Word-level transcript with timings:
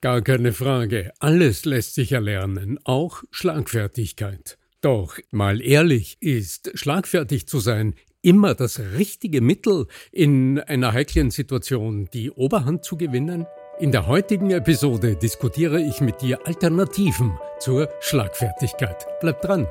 Gar 0.00 0.22
keine 0.22 0.52
Frage. 0.52 1.12
Alles 1.18 1.64
lässt 1.64 1.94
sich 1.94 2.12
erlernen, 2.12 2.78
auch 2.84 3.24
Schlagfertigkeit. 3.32 4.56
Doch, 4.80 5.18
mal 5.32 5.60
ehrlich, 5.60 6.18
ist 6.20 6.70
schlagfertig 6.74 7.48
zu 7.48 7.58
sein 7.58 7.94
immer 8.22 8.54
das 8.54 8.78
richtige 8.78 9.40
Mittel, 9.40 9.86
in 10.12 10.60
einer 10.60 10.92
heiklen 10.92 11.30
Situation 11.30 12.08
die 12.12 12.30
Oberhand 12.30 12.84
zu 12.84 12.96
gewinnen? 12.96 13.46
In 13.80 13.90
der 13.90 14.06
heutigen 14.06 14.50
Episode 14.50 15.16
diskutiere 15.16 15.80
ich 15.80 16.00
mit 16.00 16.20
dir 16.20 16.46
Alternativen 16.46 17.36
zur 17.58 17.88
Schlagfertigkeit. 18.00 19.04
Bleib 19.20 19.42
dran! 19.42 19.66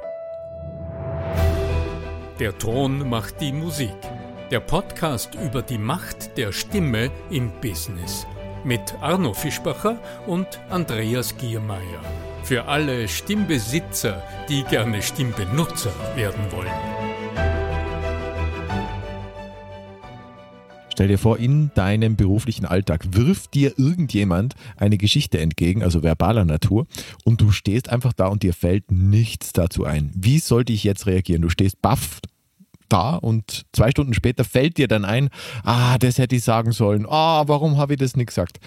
Der 2.40 2.58
Ton 2.58 3.10
macht 3.10 3.40
die 3.40 3.54
Musik. 3.54 3.96
Der 4.52 4.60
Podcast 4.60 5.36
über 5.36 5.62
die 5.62 5.78
Macht 5.78 6.38
der 6.38 6.52
Stimme 6.52 7.12
im 7.30 7.52
Business. 7.62 8.28
Mit 8.64 8.96
Arno 9.02 9.34
Fischbacher 9.34 10.00
und 10.26 10.48
Andreas 10.70 11.38
Giermeier. 11.38 12.02
Für 12.44 12.66
alle 12.66 13.08
Stimmbesitzer, 13.08 14.24
die 14.50 14.64
gerne 14.64 15.02
Stimmbenutzer 15.02 15.92
werden 16.16 16.52
wollen. 16.52 16.72
Stell 20.98 21.10
dir 21.10 21.20
vor, 21.20 21.38
in 21.38 21.70
deinem 21.76 22.16
beruflichen 22.16 22.66
Alltag 22.66 23.06
wirft 23.12 23.54
dir 23.54 23.78
irgendjemand 23.78 24.56
eine 24.78 24.98
Geschichte 24.98 25.40
entgegen, 25.40 25.84
also 25.84 26.02
verbaler 26.02 26.44
Natur, 26.44 26.88
und 27.24 27.40
du 27.40 27.52
stehst 27.52 27.90
einfach 27.90 28.14
da 28.14 28.26
und 28.28 28.42
dir 28.42 28.54
fällt 28.54 28.92
nichts 28.92 29.54
dazu 29.54 29.86
ein. 29.86 30.12
Wie 30.16 30.40
sollte 30.40 30.74
ich 30.74 30.84
jetzt 30.84 31.06
reagieren? 31.06 31.44
Du 31.44 31.50
stehst 31.50 31.84
baff 31.84 32.20
da 32.90 33.16
und 33.16 33.66
zwei 33.74 33.92
Stunden 33.92 34.14
später 34.14 34.44
fällt 34.44 34.78
dir 34.78 34.88
dann 34.88 35.06
ein, 35.06 35.30
ah, 35.64 35.98
das 35.98 36.18
hätte 36.18 36.36
ich 36.36 36.44
sagen 36.44 36.72
sollen, 36.72 37.06
ah, 37.08 37.44
warum 37.48 37.78
habe 37.78 37.94
ich 37.94 38.00
das 38.00 38.16
nicht 38.16 38.28
gesagt? 38.28 38.60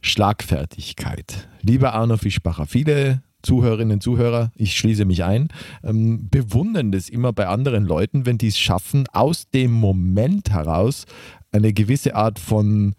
Schlagfertigkeit. 0.00 1.48
Lieber 1.62 1.94
Arno 1.94 2.16
Fischbacher, 2.16 2.66
viele 2.66 3.22
Zuhörerinnen 3.42 3.94
und 3.94 4.02
Zuhörer, 4.02 4.50
ich 4.56 4.76
schließe 4.76 5.04
mich 5.04 5.24
ein, 5.24 5.48
ähm, 5.84 6.28
bewundern 6.30 6.92
das 6.92 7.08
immer 7.08 7.32
bei 7.32 7.46
anderen 7.46 7.84
Leuten, 7.84 8.26
wenn 8.26 8.38
die 8.38 8.48
es 8.48 8.58
schaffen, 8.58 9.06
aus 9.12 9.48
dem 9.50 9.72
Moment 9.72 10.50
heraus 10.50 11.06
eine 11.52 11.72
gewisse 11.72 12.14
Art 12.14 12.38
von 12.38 12.94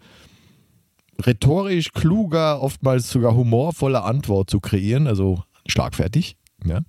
rhetorisch 1.24 1.92
kluger, 1.92 2.62
oftmals 2.62 3.10
sogar 3.10 3.34
humorvoller 3.34 4.04
Antwort 4.04 4.50
zu 4.50 4.60
kreieren, 4.60 5.06
also 5.06 5.42
schlagfertig. 5.66 6.36
Ja. 6.64 6.80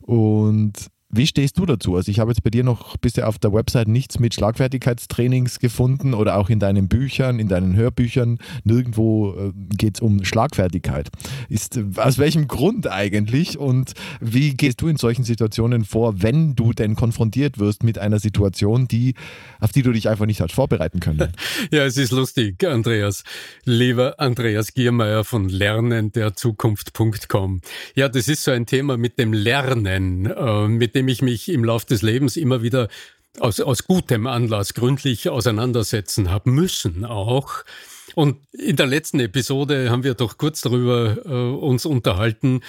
Und 0.00 0.72
wie 1.16 1.26
stehst 1.26 1.58
du 1.58 1.66
dazu? 1.66 1.96
Also 1.96 2.10
ich 2.10 2.18
habe 2.18 2.30
jetzt 2.30 2.42
bei 2.42 2.48
dir 2.50 2.64
noch 2.64 2.96
bisher 2.96 3.28
auf 3.28 3.38
der 3.38 3.52
Website 3.52 3.86
nichts 3.88 4.18
mit 4.18 4.34
Schlagfertigkeitstrainings 4.34 5.60
gefunden 5.60 6.14
oder 6.14 6.36
auch 6.36 6.50
in 6.50 6.58
deinen 6.58 6.88
Büchern, 6.88 7.38
in 7.38 7.46
deinen 7.48 7.76
Hörbüchern. 7.76 8.38
Nirgendwo 8.64 9.34
äh, 9.34 9.52
geht 9.76 9.96
es 9.96 10.00
um 10.00 10.24
Schlagfertigkeit. 10.24 11.10
Ist, 11.48 11.78
aus 11.96 12.18
welchem 12.18 12.48
Grund 12.48 12.90
eigentlich 12.90 13.58
und 13.58 13.92
wie 14.20 14.54
gehst 14.54 14.80
du 14.80 14.88
in 14.88 14.96
solchen 14.96 15.22
Situationen 15.24 15.84
vor, 15.84 16.22
wenn 16.22 16.56
du 16.56 16.72
denn 16.72 16.96
konfrontiert 16.96 17.58
wirst 17.58 17.84
mit 17.84 17.98
einer 17.98 18.18
Situation, 18.18 18.88
die, 18.88 19.14
auf 19.60 19.72
die 19.72 19.82
du 19.82 19.92
dich 19.92 20.08
einfach 20.08 20.24
nicht 20.26 20.40
hast 20.40 20.52
vorbereiten 20.52 21.00
können? 21.00 21.32
Ja, 21.70 21.84
es 21.84 21.96
ist 21.96 22.12
lustig, 22.12 22.62
Andreas. 22.64 23.24
Lieber 23.64 24.14
Andreas 24.18 24.74
Giermeier 24.74 25.24
von 25.24 25.48
lernenderzukunft.com. 25.48 27.60
Ja, 27.94 28.08
das 28.08 28.28
ist 28.28 28.44
so 28.44 28.50
ein 28.50 28.66
Thema 28.66 28.96
mit 28.96 29.18
dem 29.18 29.32
Lernen, 29.32 30.26
äh, 30.26 30.68
mit 30.68 30.94
dem 30.94 31.03
dem 31.04 31.08
ich 31.08 31.22
mich 31.22 31.48
im 31.50 31.64
Laufe 31.64 31.86
des 31.86 32.02
Lebens 32.02 32.36
immer 32.36 32.62
wieder 32.62 32.88
aus, 33.38 33.60
aus 33.60 33.84
gutem 33.84 34.26
Anlass 34.26 34.74
gründlich 34.74 35.28
auseinandersetzen 35.28 36.30
habe 36.30 36.50
müssen 36.50 37.04
auch. 37.04 37.64
Und 38.14 38.36
in 38.52 38.76
der 38.76 38.86
letzten 38.86 39.20
Episode 39.20 39.90
haben 39.90 40.04
wir 40.04 40.14
doch 40.14 40.38
kurz 40.38 40.60
darüber 40.60 41.16
äh, 41.26 41.30
uns 41.30 41.84
unterhalten, 41.84 42.60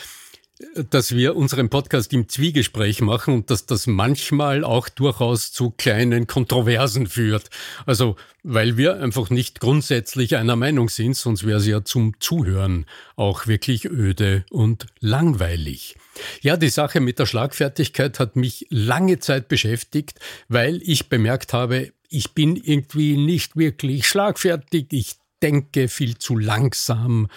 dass 0.89 1.13
wir 1.13 1.35
unseren 1.35 1.69
Podcast 1.69 2.13
im 2.13 2.29
Zwiegespräch 2.29 3.01
machen 3.01 3.33
und 3.33 3.49
dass 3.49 3.65
das 3.65 3.87
manchmal 3.87 4.63
auch 4.63 4.87
durchaus 4.87 5.51
zu 5.51 5.71
kleinen 5.71 6.27
Kontroversen 6.27 7.07
führt. 7.07 7.49
Also, 7.85 8.15
weil 8.41 8.77
wir 8.77 9.01
einfach 9.01 9.29
nicht 9.29 9.59
grundsätzlich 9.59 10.37
einer 10.37 10.55
Meinung 10.55 10.87
sind, 10.87 11.17
sonst 11.17 11.45
wäre 11.45 11.59
es 11.59 11.67
ja 11.67 11.83
zum 11.83 12.19
Zuhören 12.21 12.85
auch 13.17 13.47
wirklich 13.47 13.85
öde 13.85 14.45
und 14.49 14.85
langweilig. 15.01 15.97
Ja, 16.41 16.55
die 16.55 16.69
Sache 16.69 17.01
mit 17.01 17.19
der 17.19 17.25
Schlagfertigkeit 17.25 18.19
hat 18.19 18.37
mich 18.37 18.65
lange 18.69 19.19
Zeit 19.19 19.49
beschäftigt, 19.49 20.19
weil 20.47 20.81
ich 20.83 21.09
bemerkt 21.09 21.51
habe, 21.51 21.91
ich 22.07 22.33
bin 22.33 22.55
irgendwie 22.55 23.17
nicht 23.17 23.57
wirklich 23.57 24.07
schlagfertig, 24.07 24.87
ich 24.91 25.15
denke 25.41 25.89
viel 25.89 26.17
zu 26.17 26.37
langsam 26.37 27.27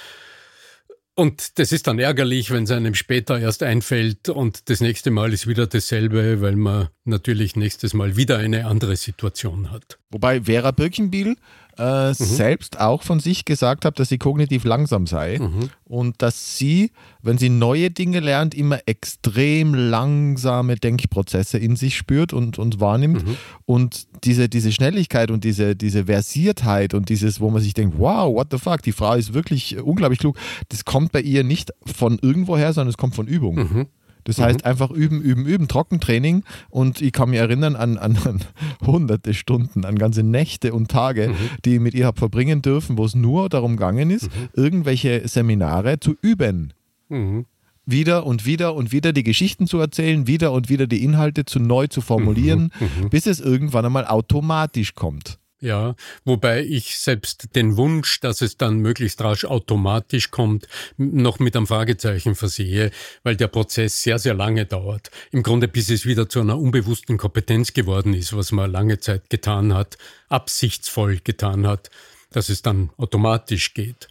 und 1.18 1.58
das 1.58 1.72
ist 1.72 1.88
dann 1.88 1.98
ärgerlich, 1.98 2.52
wenn 2.52 2.62
es 2.62 2.70
einem 2.70 2.94
später 2.94 3.40
erst 3.40 3.64
einfällt 3.64 4.28
und 4.28 4.70
das 4.70 4.80
nächste 4.80 5.10
Mal 5.10 5.32
ist 5.32 5.48
wieder 5.48 5.66
dasselbe, 5.66 6.40
weil 6.40 6.54
man 6.54 6.90
natürlich 7.04 7.56
nächstes 7.56 7.92
Mal 7.92 8.16
wieder 8.16 8.38
eine 8.38 8.66
andere 8.66 8.94
Situation 8.94 9.72
hat. 9.72 9.98
Wobei 10.10 10.42
Vera 10.42 10.70
Birkenbiel 10.70 11.36
äh, 11.78 12.08
mhm. 12.08 12.14
selbst 12.14 12.80
auch 12.80 13.02
von 13.02 13.20
sich 13.20 13.44
gesagt 13.44 13.84
hat, 13.84 13.98
dass 13.98 14.08
sie 14.08 14.18
kognitiv 14.18 14.64
langsam 14.64 15.06
sei 15.06 15.38
mhm. 15.38 15.70
und 15.84 16.20
dass 16.22 16.56
sie, 16.56 16.90
wenn 17.22 17.38
sie 17.38 17.48
neue 17.48 17.90
Dinge 17.90 18.20
lernt, 18.20 18.54
immer 18.54 18.80
extrem 18.86 19.74
langsame 19.74 20.76
Denkprozesse 20.76 21.58
in 21.58 21.76
sich 21.76 21.96
spürt 21.96 22.32
und, 22.32 22.58
und 22.58 22.80
wahrnimmt. 22.80 23.26
Mhm. 23.26 23.36
Und 23.64 24.08
diese, 24.24 24.48
diese 24.48 24.72
Schnelligkeit 24.72 25.30
und 25.30 25.44
diese, 25.44 25.76
diese 25.76 26.06
Versiertheit 26.06 26.94
und 26.94 27.08
dieses, 27.08 27.40
wo 27.40 27.50
man 27.50 27.62
sich 27.62 27.74
denkt, 27.74 27.98
wow, 27.98 28.34
what 28.34 28.48
the 28.50 28.58
fuck, 28.58 28.82
die 28.82 28.92
Frau 28.92 29.14
ist 29.14 29.34
wirklich 29.34 29.78
unglaublich 29.78 30.18
klug, 30.18 30.36
das 30.70 30.84
kommt 30.84 31.12
bei 31.12 31.20
ihr 31.20 31.44
nicht 31.44 31.72
von 31.86 32.18
irgendwoher, 32.20 32.72
sondern 32.72 32.90
es 32.90 32.96
kommt 32.96 33.14
von 33.14 33.26
Übung. 33.26 33.86
Das 34.28 34.36
mhm. 34.36 34.42
heißt 34.42 34.66
einfach 34.66 34.90
üben, 34.90 35.22
üben, 35.22 35.46
üben, 35.46 35.68
Trockentraining. 35.68 36.44
Und 36.68 37.00
ich 37.00 37.12
kann 37.12 37.30
mich 37.30 37.38
erinnern 37.38 37.76
an, 37.76 37.96
an, 37.96 38.18
an 38.24 38.40
hunderte 38.86 39.32
Stunden, 39.32 39.86
an 39.86 39.98
ganze 39.98 40.22
Nächte 40.22 40.74
und 40.74 40.90
Tage, 40.90 41.30
mhm. 41.30 41.34
die 41.64 41.74
ich 41.76 41.80
mit 41.80 41.94
ihr 41.94 42.04
habe 42.04 42.18
verbringen 42.18 42.60
dürfen, 42.60 42.98
wo 42.98 43.06
es 43.06 43.14
nur 43.14 43.48
darum 43.48 43.76
gegangen 43.78 44.10
ist, 44.10 44.24
mhm. 44.24 44.48
irgendwelche 44.52 45.26
Seminare 45.26 45.98
zu 45.98 46.14
üben 46.20 46.74
mhm. 47.08 47.46
wieder 47.86 48.26
und 48.26 48.44
wieder 48.44 48.74
und 48.74 48.92
wieder 48.92 49.14
die 49.14 49.24
Geschichten 49.24 49.66
zu 49.66 49.78
erzählen, 49.78 50.26
wieder 50.26 50.52
und 50.52 50.68
wieder 50.68 50.86
die 50.86 51.02
Inhalte 51.02 51.46
zu 51.46 51.58
neu 51.58 51.86
zu 51.86 52.02
formulieren, 52.02 52.70
mhm. 52.78 53.04
Mhm. 53.04 53.08
bis 53.08 53.26
es 53.26 53.40
irgendwann 53.40 53.86
einmal 53.86 54.06
automatisch 54.06 54.94
kommt. 54.94 55.38
Ja, 55.60 55.96
wobei 56.24 56.62
ich 56.62 56.98
selbst 56.98 57.56
den 57.56 57.76
Wunsch, 57.76 58.20
dass 58.20 58.42
es 58.42 58.56
dann 58.56 58.78
möglichst 58.78 59.20
rasch 59.20 59.44
automatisch 59.44 60.30
kommt, 60.30 60.68
noch 60.96 61.40
mit 61.40 61.56
einem 61.56 61.66
Fragezeichen 61.66 62.36
versehe, 62.36 62.92
weil 63.24 63.34
der 63.34 63.48
Prozess 63.48 64.02
sehr, 64.02 64.20
sehr 64.20 64.34
lange 64.34 64.66
dauert. 64.66 65.10
Im 65.32 65.42
Grunde 65.42 65.66
bis 65.66 65.90
es 65.90 66.06
wieder 66.06 66.28
zu 66.28 66.40
einer 66.40 66.58
unbewussten 66.58 67.18
Kompetenz 67.18 67.72
geworden 67.72 68.14
ist, 68.14 68.36
was 68.36 68.52
man 68.52 68.70
lange 68.70 69.00
Zeit 69.00 69.30
getan 69.30 69.74
hat, 69.74 69.98
absichtsvoll 70.28 71.18
getan 71.24 71.66
hat, 71.66 71.90
dass 72.30 72.50
es 72.50 72.62
dann 72.62 72.90
automatisch 72.96 73.74
geht. 73.74 74.08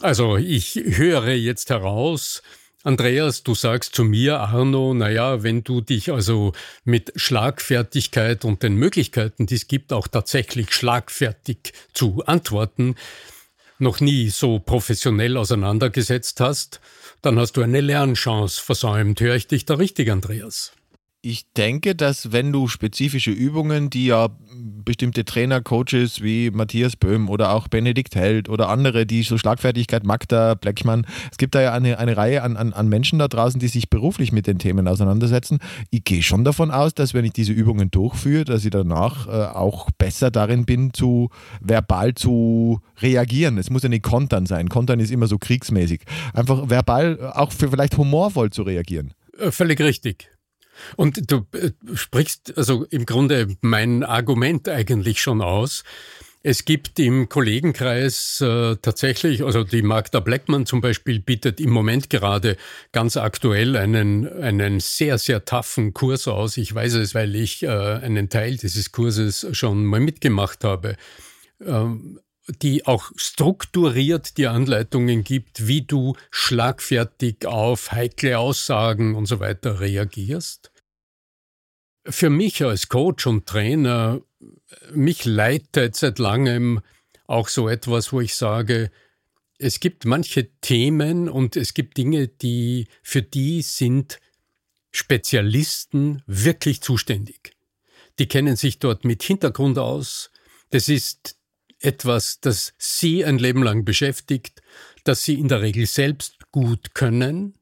Also 0.00 0.36
ich 0.36 0.74
höre 0.74 1.28
jetzt 1.28 1.70
heraus, 1.70 2.42
Andreas, 2.86 3.42
du 3.42 3.56
sagst 3.56 3.96
zu 3.96 4.04
mir, 4.04 4.38
Arno, 4.38 4.94
naja, 4.94 5.42
wenn 5.42 5.64
du 5.64 5.80
dich 5.80 6.12
also 6.12 6.52
mit 6.84 7.12
Schlagfertigkeit 7.16 8.44
und 8.44 8.62
den 8.62 8.76
Möglichkeiten, 8.76 9.46
die 9.46 9.56
es 9.56 9.66
gibt, 9.66 9.92
auch 9.92 10.06
tatsächlich 10.06 10.72
schlagfertig 10.72 11.72
zu 11.92 12.22
antworten, 12.26 12.94
noch 13.80 13.98
nie 13.98 14.28
so 14.28 14.60
professionell 14.60 15.36
auseinandergesetzt 15.36 16.38
hast, 16.38 16.80
dann 17.22 17.40
hast 17.40 17.56
du 17.56 17.62
eine 17.62 17.80
Lernchance 17.80 18.62
versäumt. 18.62 19.20
Höre 19.20 19.34
ich 19.34 19.48
dich 19.48 19.64
da 19.64 19.74
richtig, 19.74 20.08
Andreas? 20.08 20.75
Ich 21.28 21.42
denke, 21.56 21.96
dass 21.96 22.30
wenn 22.30 22.52
du 22.52 22.68
spezifische 22.68 23.32
Übungen, 23.32 23.90
die 23.90 24.06
ja 24.06 24.28
bestimmte 24.84 25.24
Trainer, 25.24 25.60
Coaches 25.60 26.22
wie 26.22 26.52
Matthias 26.52 26.94
Böhm 26.94 27.28
oder 27.28 27.50
auch 27.50 27.66
Benedikt 27.66 28.14
Held 28.14 28.48
oder 28.48 28.68
andere, 28.68 29.06
die 29.06 29.24
so 29.24 29.36
Schlagfertigkeit, 29.36 30.04
Magda, 30.04 30.54
Bleckmann, 30.54 31.04
es 31.32 31.36
gibt 31.36 31.56
da 31.56 31.62
ja 31.62 31.72
eine, 31.72 31.98
eine 31.98 32.16
Reihe 32.16 32.44
an, 32.44 32.56
an, 32.56 32.72
an 32.72 32.88
Menschen 32.88 33.18
da 33.18 33.26
draußen, 33.26 33.58
die 33.58 33.66
sich 33.66 33.90
beruflich 33.90 34.30
mit 34.30 34.46
den 34.46 34.60
Themen 34.60 34.86
auseinandersetzen. 34.86 35.58
Ich 35.90 36.04
gehe 36.04 36.22
schon 36.22 36.44
davon 36.44 36.70
aus, 36.70 36.94
dass 36.94 37.12
wenn 37.12 37.24
ich 37.24 37.32
diese 37.32 37.52
Übungen 37.52 37.90
durchführe, 37.90 38.44
dass 38.44 38.64
ich 38.64 38.70
danach 38.70 39.26
äh, 39.26 39.30
auch 39.52 39.90
besser 39.98 40.30
darin 40.30 40.64
bin, 40.64 40.94
zu 40.94 41.30
verbal 41.60 42.14
zu 42.14 42.78
reagieren. 43.02 43.58
Es 43.58 43.68
muss 43.68 43.82
ja 43.82 43.88
nicht 43.88 44.04
kontern 44.04 44.46
sein. 44.46 44.68
Kontern 44.68 45.00
ist 45.00 45.10
immer 45.10 45.26
so 45.26 45.38
kriegsmäßig. 45.38 46.02
Einfach 46.34 46.70
verbal 46.70 47.32
auch 47.34 47.50
für 47.50 47.68
vielleicht 47.68 47.96
humorvoll 47.96 48.50
zu 48.50 48.62
reagieren. 48.62 49.12
Äh, 49.40 49.50
völlig 49.50 49.80
richtig. 49.80 50.30
Und 50.96 51.30
du 51.30 51.46
äh, 51.52 51.70
sprichst 51.94 52.56
also 52.56 52.84
im 52.90 53.06
Grunde 53.06 53.48
mein 53.60 54.02
Argument 54.02 54.68
eigentlich 54.68 55.20
schon 55.20 55.40
aus. 55.40 55.84
Es 56.48 56.64
gibt 56.64 57.00
im 57.00 57.28
Kollegenkreis 57.28 58.40
äh, 58.40 58.76
tatsächlich, 58.76 59.42
also 59.42 59.64
die 59.64 59.82
Magda 59.82 60.20
Blackman 60.20 60.64
zum 60.64 60.80
Beispiel 60.80 61.18
bietet 61.18 61.60
im 61.60 61.70
Moment 61.70 62.08
gerade 62.08 62.56
ganz 62.92 63.16
aktuell 63.16 63.76
einen, 63.76 64.28
einen 64.40 64.78
sehr, 64.78 65.18
sehr 65.18 65.44
taffen 65.44 65.92
Kurs 65.92 66.28
aus. 66.28 66.56
Ich 66.56 66.72
weiß 66.72 66.94
es, 66.94 67.16
weil 67.16 67.34
ich 67.34 67.64
äh, 67.64 67.68
einen 67.68 68.28
Teil 68.28 68.58
dieses 68.58 68.92
Kurses 68.92 69.44
schon 69.50 69.84
mal 69.84 69.98
mitgemacht 69.98 70.62
habe. 70.62 70.94
Ähm, 71.60 72.20
die 72.48 72.86
auch 72.86 73.10
strukturiert 73.16 74.36
die 74.36 74.46
Anleitungen 74.46 75.24
gibt, 75.24 75.66
wie 75.66 75.82
du 75.82 76.14
schlagfertig 76.30 77.46
auf 77.46 77.92
heikle 77.92 78.38
Aussagen 78.38 79.14
und 79.14 79.26
so 79.26 79.40
weiter 79.40 79.80
reagierst. 79.80 80.70
Für 82.04 82.30
mich 82.30 82.62
als 82.62 82.88
Coach 82.88 83.26
und 83.26 83.46
Trainer, 83.46 84.20
mich 84.92 85.24
leitet 85.24 85.96
seit 85.96 86.18
langem 86.18 86.80
auch 87.26 87.48
so 87.48 87.68
etwas, 87.68 88.12
wo 88.12 88.20
ich 88.20 88.36
sage, 88.36 88.92
es 89.58 89.80
gibt 89.80 90.04
manche 90.04 90.50
Themen 90.60 91.28
und 91.28 91.56
es 91.56 91.74
gibt 91.74 91.96
Dinge, 91.96 92.28
die 92.28 92.86
für 93.02 93.22
die 93.22 93.62
sind 93.62 94.20
Spezialisten 94.92 96.22
wirklich 96.26 96.80
zuständig. 96.80 97.56
Die 98.18 98.28
kennen 98.28 98.56
sich 98.56 98.78
dort 98.78 99.04
mit 99.04 99.22
Hintergrund 99.22 99.78
aus. 99.78 100.30
Das 100.70 100.88
ist 100.88 101.35
etwas, 101.80 102.40
das 102.40 102.74
sie 102.78 103.24
ein 103.24 103.38
Leben 103.38 103.62
lang 103.62 103.84
beschäftigt, 103.84 104.62
das 105.04 105.22
sie 105.22 105.34
in 105.34 105.48
der 105.48 105.62
Regel 105.62 105.86
selbst 105.86 106.50
gut 106.50 106.94
können 106.94 107.54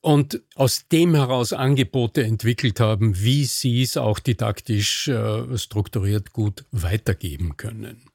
und 0.00 0.42
aus 0.54 0.88
dem 0.88 1.14
heraus 1.14 1.52
Angebote 1.52 2.22
entwickelt 2.22 2.80
haben, 2.80 3.20
wie 3.20 3.44
sie 3.44 3.82
es 3.82 3.96
auch 3.96 4.18
didaktisch 4.18 5.08
äh, 5.08 5.58
strukturiert 5.58 6.32
gut 6.32 6.64
weitergeben 6.70 7.56
können. 7.56 8.10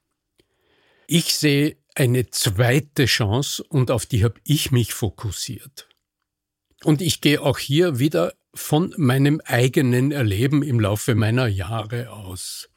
Ich 1.06 1.34
sehe 1.34 1.76
eine 1.94 2.30
zweite 2.30 3.04
Chance 3.04 3.62
und 3.62 3.90
auf 3.90 4.06
die 4.06 4.24
habe 4.24 4.40
ich 4.44 4.72
mich 4.72 4.94
fokussiert. 4.94 5.88
Und 6.82 7.00
ich 7.02 7.20
gehe 7.20 7.40
auch 7.40 7.58
hier 7.58 7.98
wieder 7.98 8.34
von 8.54 8.94
meinem 8.96 9.40
eigenen 9.44 10.12
Erleben 10.12 10.62
im 10.62 10.80
Laufe 10.80 11.14
meiner 11.14 11.46
Jahre 11.46 12.10
aus. 12.10 12.68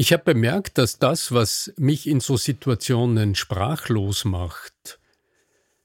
Ich 0.00 0.14
habe 0.14 0.24
bemerkt, 0.24 0.78
dass 0.78 0.98
das, 0.98 1.30
was 1.30 1.74
mich 1.76 2.06
in 2.06 2.20
so 2.20 2.38
Situationen 2.38 3.34
sprachlos 3.34 4.24
macht, 4.24 4.98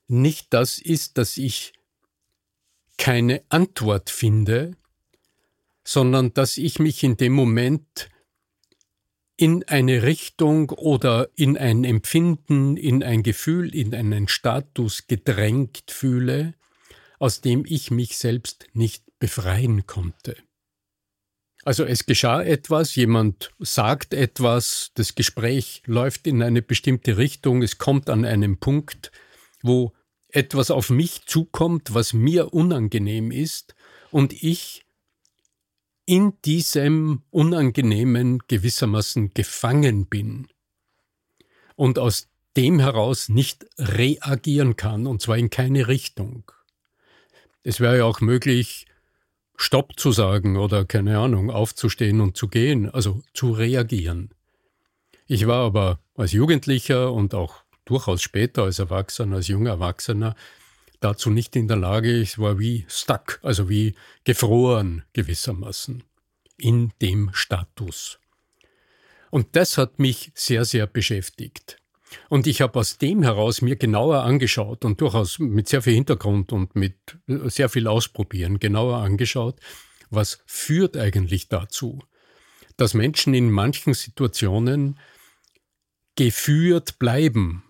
nicht 0.07 0.53
das 0.53 0.79
ist, 0.79 1.17
dass 1.17 1.35
ich 1.35 1.73
keine 2.97 3.43
Antwort 3.49 4.09
finde, 4.09 4.77
sondern 5.83 6.33
dass 6.33 6.55
ich 6.55 6.79
mich 6.79 7.03
in 7.03 7.17
dem 7.17 7.33
Moment 7.33 8.09
in 9.35 9.65
eine 9.67 10.03
Richtung 10.03 10.69
oder 10.69 11.27
in 11.35 11.57
ein 11.57 11.83
Empfinden, 11.83 12.77
in 12.77 13.03
ein 13.03 13.21
Gefühl, 13.21 13.75
in 13.75 13.93
einen 13.93 14.29
Status 14.29 15.07
gedrängt 15.07 15.91
fühle, 15.91 16.53
aus 17.19 17.41
dem 17.41 17.65
ich 17.67 17.91
mich 17.91 18.17
selbst 18.17 18.67
nicht 18.71 19.03
befreien 19.19 19.85
konnte. 19.85 20.37
Also 21.65 21.83
es 21.83 22.05
geschah 22.05 22.43
etwas, 22.43 22.93
jemand 22.93 23.51
sagt 23.57 24.13
etwas, 24.13 24.91
das 24.93 25.15
Gespräch 25.15 25.81
läuft 25.87 26.27
in 26.27 26.43
eine 26.43 26.61
bestimmte 26.61 27.17
Richtung, 27.17 27.63
es 27.63 27.79
kommt 27.79 28.07
an 28.07 28.23
einem 28.23 28.59
Punkt, 28.59 29.11
wo 29.63 29.91
etwas 30.29 30.69
auf 30.69 30.91
mich 30.91 31.25
zukommt, 31.25 31.95
was 31.95 32.13
mir 32.13 32.53
unangenehm 32.53 33.31
ist, 33.31 33.73
und 34.11 34.31
ich 34.43 34.85
in 36.05 36.39
diesem 36.45 37.23
Unangenehmen 37.31 38.43
gewissermaßen 38.47 39.33
gefangen 39.33 40.05
bin 40.05 40.47
und 41.75 41.97
aus 41.97 42.29
dem 42.55 42.79
heraus 42.79 43.27
nicht 43.27 43.65
reagieren 43.79 44.75
kann, 44.75 45.07
und 45.07 45.19
zwar 45.19 45.39
in 45.39 45.49
keine 45.49 45.87
Richtung. 45.87 46.51
Es 47.63 47.79
wäre 47.79 47.97
ja 47.97 48.05
auch 48.05 48.21
möglich, 48.21 48.85
Stopp 49.57 49.99
zu 49.99 50.11
sagen 50.11 50.57
oder 50.57 50.85
keine 50.85 51.19
Ahnung, 51.19 51.49
aufzustehen 51.49 52.21
und 52.21 52.37
zu 52.37 52.47
gehen, 52.47 52.89
also 52.89 53.21
zu 53.33 53.51
reagieren. 53.51 54.31
Ich 55.27 55.47
war 55.47 55.65
aber 55.65 55.99
als 56.15 56.33
Jugendlicher 56.33 57.11
und 57.11 57.33
auch 57.33 57.63
durchaus 57.85 58.21
später 58.21 58.63
als 58.63 58.79
Erwachsener, 58.79 59.37
als 59.37 59.47
junger 59.47 59.71
Erwachsener 59.71 60.35
dazu 60.99 61.29
nicht 61.29 61.55
in 61.55 61.67
der 61.67 61.77
Lage. 61.77 62.13
Ich 62.13 62.37
war 62.37 62.59
wie 62.59 62.85
stuck, 62.87 63.39
also 63.43 63.69
wie 63.69 63.95
gefroren 64.23 65.03
gewissermaßen 65.13 66.03
in 66.57 66.91
dem 67.01 67.31
Status. 67.33 68.19
Und 69.29 69.55
das 69.55 69.77
hat 69.77 69.99
mich 69.99 70.31
sehr, 70.33 70.65
sehr 70.65 70.87
beschäftigt. 70.87 71.77
Und 72.29 72.47
ich 72.47 72.61
habe 72.61 72.79
aus 72.79 72.97
dem 72.97 73.23
heraus 73.23 73.61
mir 73.61 73.75
genauer 73.75 74.23
angeschaut 74.23 74.85
und 74.85 75.01
durchaus 75.01 75.39
mit 75.39 75.67
sehr 75.67 75.81
viel 75.81 75.93
Hintergrund 75.93 76.51
und 76.51 76.75
mit 76.75 76.95
sehr 77.27 77.69
viel 77.69 77.87
Ausprobieren 77.87 78.59
genauer 78.59 78.97
angeschaut, 78.97 79.59
was 80.09 80.39
führt 80.45 80.97
eigentlich 80.97 81.47
dazu, 81.49 82.01
dass 82.77 82.93
Menschen 82.93 83.33
in 83.33 83.51
manchen 83.51 83.93
Situationen 83.93 84.99
geführt 86.15 86.99
bleiben. 86.99 87.63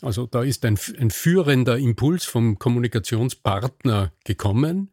Also 0.00 0.26
da 0.26 0.42
ist 0.42 0.64
ein, 0.64 0.78
ein 0.98 1.10
führender 1.10 1.78
Impuls 1.78 2.24
vom 2.24 2.58
Kommunikationspartner 2.58 4.12
gekommen. 4.24 4.90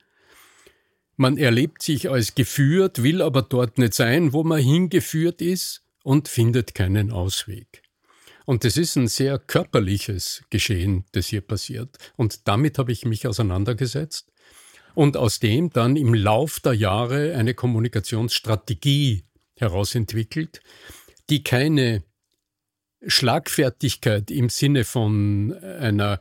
Man 1.15 1.38
erlebt 1.38 1.81
sich 1.81 2.09
als 2.09 2.36
geführt, 2.36 3.03
will 3.03 3.21
aber 3.21 3.41
dort 3.41 3.77
nicht 3.77 3.94
sein, 3.94 4.33
wo 4.33 4.44
man 4.44 4.59
hingeführt 4.59 5.41
ist 5.41 5.83
und 6.03 6.27
findet 6.27 6.75
keinen 6.75 7.12
Ausweg. 7.12 7.81
Und 8.50 8.63
das 8.63 8.78
ist 8.78 8.96
ein 8.96 9.07
sehr 9.07 9.38
körperliches 9.38 10.44
Geschehen, 10.50 11.06
das 11.12 11.28
hier 11.28 11.42
passiert. 11.42 12.00
Und 12.16 12.48
damit 12.48 12.80
habe 12.80 12.92
ich 12.92 13.06
mich 13.06 13.28
auseinandergesetzt 13.28 14.31
und 14.96 15.18
aus 15.18 15.38
dem 15.38 15.69
dann 15.69 15.96
im 15.96 16.16
Lauf 16.16 16.60
der 16.60 16.74
Jahre 16.74 17.36
eine 17.36 17.54
Kommunikationsstrategie 17.54 19.24
herausentwickelt, 19.56 20.62
die 21.30 21.44
keine 21.44 22.01
Schlagfertigkeit 23.06 24.31
im 24.31 24.50
Sinne 24.50 24.84
von 24.84 25.54
einer 25.54 26.19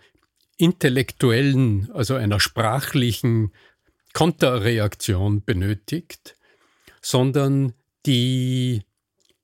intellektuellen, 0.59 1.91
also 1.93 2.15
einer 2.15 2.41
sprachlichen 2.41 3.55
Konterreaktion 4.13 5.47
benötigt, 5.47 6.37
sondern 7.01 7.73
die 8.05 8.83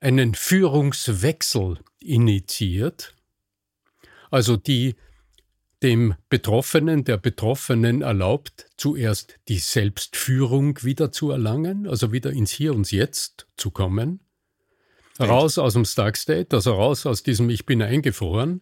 einen 0.05 0.35
Führungswechsel 0.35 1.79
initiiert, 1.99 3.17
also 4.31 4.59
die 4.59 4.97
dem 5.83 6.15
Betroffenen, 6.29 7.05
der 7.05 7.17
Betroffenen 7.17 8.03
erlaubt, 8.03 8.67
zuerst 8.77 9.39
die 9.49 9.59
Selbstführung 9.59 10.83
wieder 10.83 11.11
zu 11.11 11.31
erlangen, 11.31 11.87
also 11.87 12.13
wieder 12.13 12.33
ins 12.33 12.51
Hier 12.51 12.75
und 12.75 12.91
Jetzt 12.93 13.47
zu 13.57 13.71
kommen, 13.71 14.21
raus 15.19 15.57
aus 15.57 15.73
dem 15.73 15.87
Stark 15.87 16.19
State, 16.19 16.55
also 16.55 16.75
raus 16.75 17.07
aus 17.07 17.23
diesem 17.23 17.49
Ich 17.49 17.65
bin 17.65 17.81
eingefroren, 17.81 18.61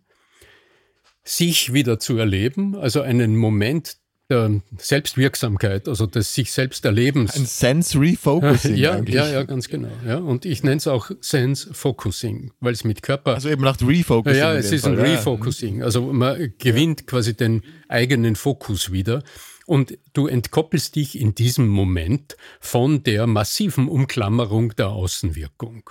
sich 1.24 1.72
wieder 1.72 1.98
zu 1.98 2.18
erleben, 2.18 2.76
also 2.76 3.00
einen 3.00 3.36
Moment 3.36 3.96
der 4.32 4.62
Selbstwirksamkeit, 4.78 5.88
also 5.88 6.06
des 6.06 6.34
sich 6.34 6.52
selbst 6.52 6.84
Erlebens. 6.84 7.36
Ein 7.36 7.46
Sense 7.46 7.98
Refocusing. 7.98 8.76
Ja, 8.76 8.92
eigentlich. 8.92 9.14
ja, 9.14 9.28
ja, 9.28 9.42
ganz 9.42 9.68
genau. 9.68 9.90
Ja. 10.06 10.16
Und 10.16 10.44
ich 10.46 10.62
nenne 10.62 10.78
es 10.78 10.86
auch 10.86 11.10
Sense 11.20 11.72
Focusing, 11.74 12.52
weil 12.60 12.72
es 12.72 12.84
mit 12.84 13.02
Körper. 13.02 13.34
Also 13.34 13.50
eben 13.50 13.62
nach 13.62 13.80
Refocusing. 13.80 14.38
Ja, 14.38 14.54
es 14.54 14.72
ist 14.72 14.82
Fall. 14.82 14.98
ein 14.98 14.98
Refocusing. 14.98 15.82
Also 15.82 16.12
man 16.12 16.54
gewinnt 16.58 17.00
ja. 17.00 17.06
quasi 17.06 17.36
den 17.36 17.62
eigenen 17.88 18.34
Fokus 18.34 18.90
wieder. 18.90 19.22
Und 19.66 19.96
du 20.12 20.26
entkoppelst 20.26 20.96
dich 20.96 21.20
in 21.20 21.34
diesem 21.34 21.68
Moment 21.68 22.36
von 22.58 23.02
der 23.04 23.26
massiven 23.26 23.88
Umklammerung 23.88 24.74
der 24.76 24.88
Außenwirkung. 24.88 25.88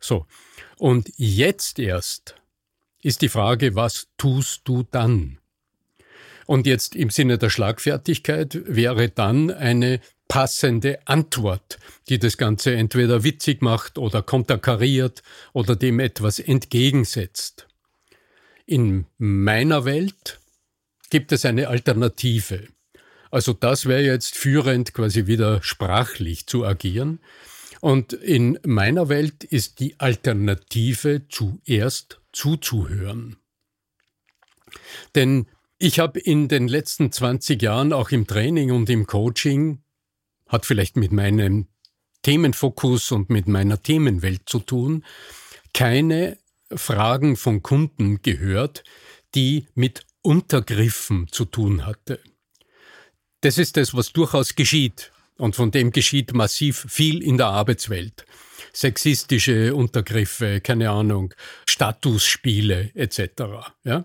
So. 0.00 0.26
Und 0.76 1.10
jetzt 1.16 1.78
erst 1.78 2.34
ist 3.00 3.22
die 3.22 3.28
Frage, 3.28 3.74
was 3.74 4.08
tust 4.18 4.62
du 4.64 4.82
dann? 4.82 5.38
Und 6.46 6.66
jetzt 6.66 6.94
im 6.94 7.10
Sinne 7.10 7.38
der 7.38 7.50
Schlagfertigkeit 7.50 8.60
wäre 8.66 9.08
dann 9.08 9.50
eine 9.50 10.00
passende 10.28 10.98
Antwort, 11.06 11.78
die 12.08 12.18
das 12.18 12.36
Ganze 12.36 12.74
entweder 12.74 13.24
witzig 13.24 13.62
macht 13.62 13.98
oder 13.98 14.22
konterkariert 14.22 15.22
oder 15.52 15.76
dem 15.76 16.00
etwas 16.00 16.38
entgegensetzt. 16.38 17.66
In 18.64 19.06
meiner 19.18 19.84
Welt 19.84 20.40
gibt 21.10 21.32
es 21.32 21.44
eine 21.44 21.68
Alternative. 21.68 22.68
Also 23.30 23.52
das 23.52 23.86
wäre 23.86 24.02
jetzt 24.02 24.36
führend, 24.36 24.94
quasi 24.94 25.26
wieder 25.26 25.62
sprachlich 25.62 26.46
zu 26.46 26.64
agieren. 26.64 27.20
Und 27.80 28.12
in 28.12 28.58
meiner 28.64 29.08
Welt 29.08 29.44
ist 29.44 29.80
die 29.80 29.98
Alternative 30.00 31.28
zuerst 31.28 32.20
zuzuhören. 32.32 33.36
Denn 35.14 35.46
ich 35.78 35.98
habe 35.98 36.18
in 36.18 36.48
den 36.48 36.68
letzten 36.68 37.12
20 37.12 37.60
Jahren 37.60 37.92
auch 37.92 38.10
im 38.10 38.26
Training 38.26 38.70
und 38.70 38.88
im 38.88 39.06
Coaching, 39.06 39.82
hat 40.48 40.64
vielleicht 40.64 40.96
mit 40.96 41.12
meinem 41.12 41.66
Themenfokus 42.22 43.12
und 43.12 43.30
mit 43.30 43.46
meiner 43.48 43.82
Themenwelt 43.82 44.42
zu 44.48 44.60
tun, 44.60 45.04
keine 45.74 46.38
Fragen 46.74 47.36
von 47.36 47.62
Kunden 47.62 48.22
gehört, 48.22 48.84
die 49.34 49.66
mit 49.74 50.06
Untergriffen 50.22 51.28
zu 51.30 51.44
tun 51.44 51.86
hatte. 51.86 52.20
Das 53.42 53.58
ist 53.58 53.76
das, 53.76 53.94
was 53.94 54.12
durchaus 54.12 54.54
geschieht. 54.54 55.12
Und 55.38 55.54
von 55.54 55.70
dem 55.70 55.92
geschieht 55.92 56.32
massiv 56.32 56.86
viel 56.88 57.22
in 57.22 57.36
der 57.36 57.48
Arbeitswelt. 57.48 58.24
Sexistische 58.72 59.74
Untergriffe, 59.74 60.60
keine 60.62 60.90
Ahnung, 60.90 61.34
Statusspiele 61.68 62.90
etc. 62.94 63.20
Ja? 63.84 64.04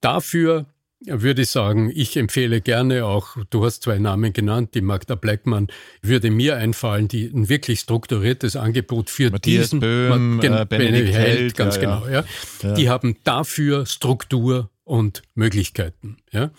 Dafür 0.00 0.66
würde 1.06 1.42
ich 1.42 1.50
sagen, 1.50 1.90
ich 1.94 2.16
empfehle 2.16 2.60
gerne 2.60 3.06
auch, 3.06 3.36
du 3.48 3.64
hast 3.64 3.82
zwei 3.82 3.98
Namen 3.98 4.32
genannt, 4.32 4.74
die 4.74 4.82
Magda 4.82 5.14
Blackmann, 5.14 5.68
würde 6.02 6.30
mir 6.30 6.56
einfallen, 6.56 7.08
die 7.08 7.26
ein 7.26 7.48
wirklich 7.48 7.80
strukturiertes 7.80 8.56
Angebot 8.56 9.08
für 9.08 9.30
Matthias 9.30 9.70
diesen 9.70 9.80
Böhm, 9.80 10.40
äh, 10.42 10.66
Benedikt 10.66 11.14
Held, 11.14 11.56
ganz 11.56 11.76
ja, 11.76 11.80
genau, 11.80 12.06
ja. 12.06 12.24
Ja. 12.62 12.74
Die 12.74 12.90
haben 12.90 13.16
dafür 13.24 13.86
Struktur 13.86 14.70
und 14.84 15.22
Möglichkeiten, 15.34 16.18
ja. 16.32 16.50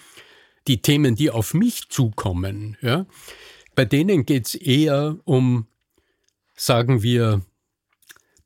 Die 0.67 0.81
Themen, 0.81 1.15
die 1.15 1.31
auf 1.31 1.53
mich 1.53 1.89
zukommen, 1.89 2.77
ja, 2.81 3.05
bei 3.75 3.85
denen 3.85 4.25
geht 4.25 4.47
es 4.47 4.55
eher 4.55 5.17
um, 5.23 5.67
sagen 6.55 7.03
wir, 7.03 7.41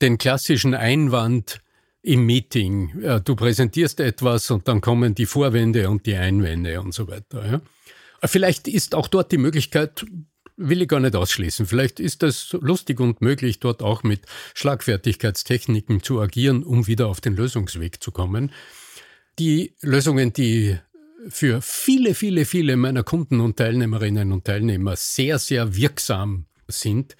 den 0.01 0.17
klassischen 0.17 0.73
Einwand, 0.73 1.61
im 2.05 2.25
Meeting. 2.25 3.21
Du 3.25 3.35
präsentierst 3.35 3.99
etwas 3.99 4.51
und 4.51 4.67
dann 4.67 4.79
kommen 4.79 5.15
die 5.15 5.25
Vorwände 5.25 5.89
und 5.89 6.05
die 6.05 6.15
Einwände 6.15 6.79
und 6.79 6.93
so 6.93 7.07
weiter. 7.07 7.45
Ja. 7.45 7.61
Vielleicht 8.27 8.67
ist 8.67 8.93
auch 8.93 9.07
dort 9.07 9.31
die 9.31 9.37
Möglichkeit, 9.37 10.05
will 10.55 10.83
ich 10.83 10.87
gar 10.87 10.99
nicht 10.99 11.15
ausschließen, 11.15 11.65
vielleicht 11.65 11.99
ist 11.99 12.23
es 12.23 12.55
lustig 12.61 12.99
und 12.99 13.21
möglich, 13.21 13.59
dort 13.59 13.81
auch 13.81 14.03
mit 14.03 14.21
Schlagfertigkeitstechniken 14.53 16.03
zu 16.03 16.21
agieren, 16.21 16.63
um 16.63 16.87
wieder 16.87 17.07
auf 17.07 17.21
den 17.21 17.35
Lösungsweg 17.35 18.01
zu 18.01 18.11
kommen. 18.11 18.51
Die 19.39 19.75
Lösungen, 19.81 20.31
die 20.31 20.77
für 21.27 21.61
viele, 21.61 22.13
viele, 22.13 22.45
viele 22.45 22.77
meiner 22.77 23.03
Kunden 23.03 23.39
und 23.39 23.57
Teilnehmerinnen 23.57 24.31
und 24.31 24.45
Teilnehmer 24.45 24.95
sehr, 24.95 25.39
sehr 25.39 25.75
wirksam 25.75 26.45
sind, 26.67 27.17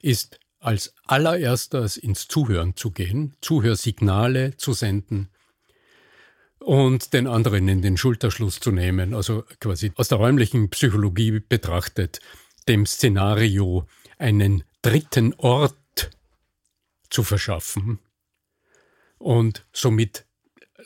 ist 0.00 0.38
als 0.60 0.94
allererstes 1.06 1.96
ins 1.96 2.28
Zuhören 2.28 2.76
zu 2.76 2.90
gehen, 2.90 3.34
Zuhörsignale 3.40 4.56
zu 4.56 4.72
senden 4.72 5.30
und 6.58 7.14
den 7.14 7.26
anderen 7.26 7.66
in 7.68 7.82
den 7.82 7.96
Schulterschluss 7.96 8.60
zu 8.60 8.70
nehmen, 8.70 9.14
also 9.14 9.44
quasi 9.58 9.92
aus 9.96 10.08
der 10.08 10.18
räumlichen 10.18 10.68
Psychologie 10.68 11.40
betrachtet, 11.40 12.20
dem 12.68 12.84
Szenario 12.86 13.86
einen 14.18 14.64
dritten 14.82 15.34
Ort 15.38 15.74
zu 17.08 17.22
verschaffen 17.22 17.98
und 19.18 19.64
somit 19.72 20.26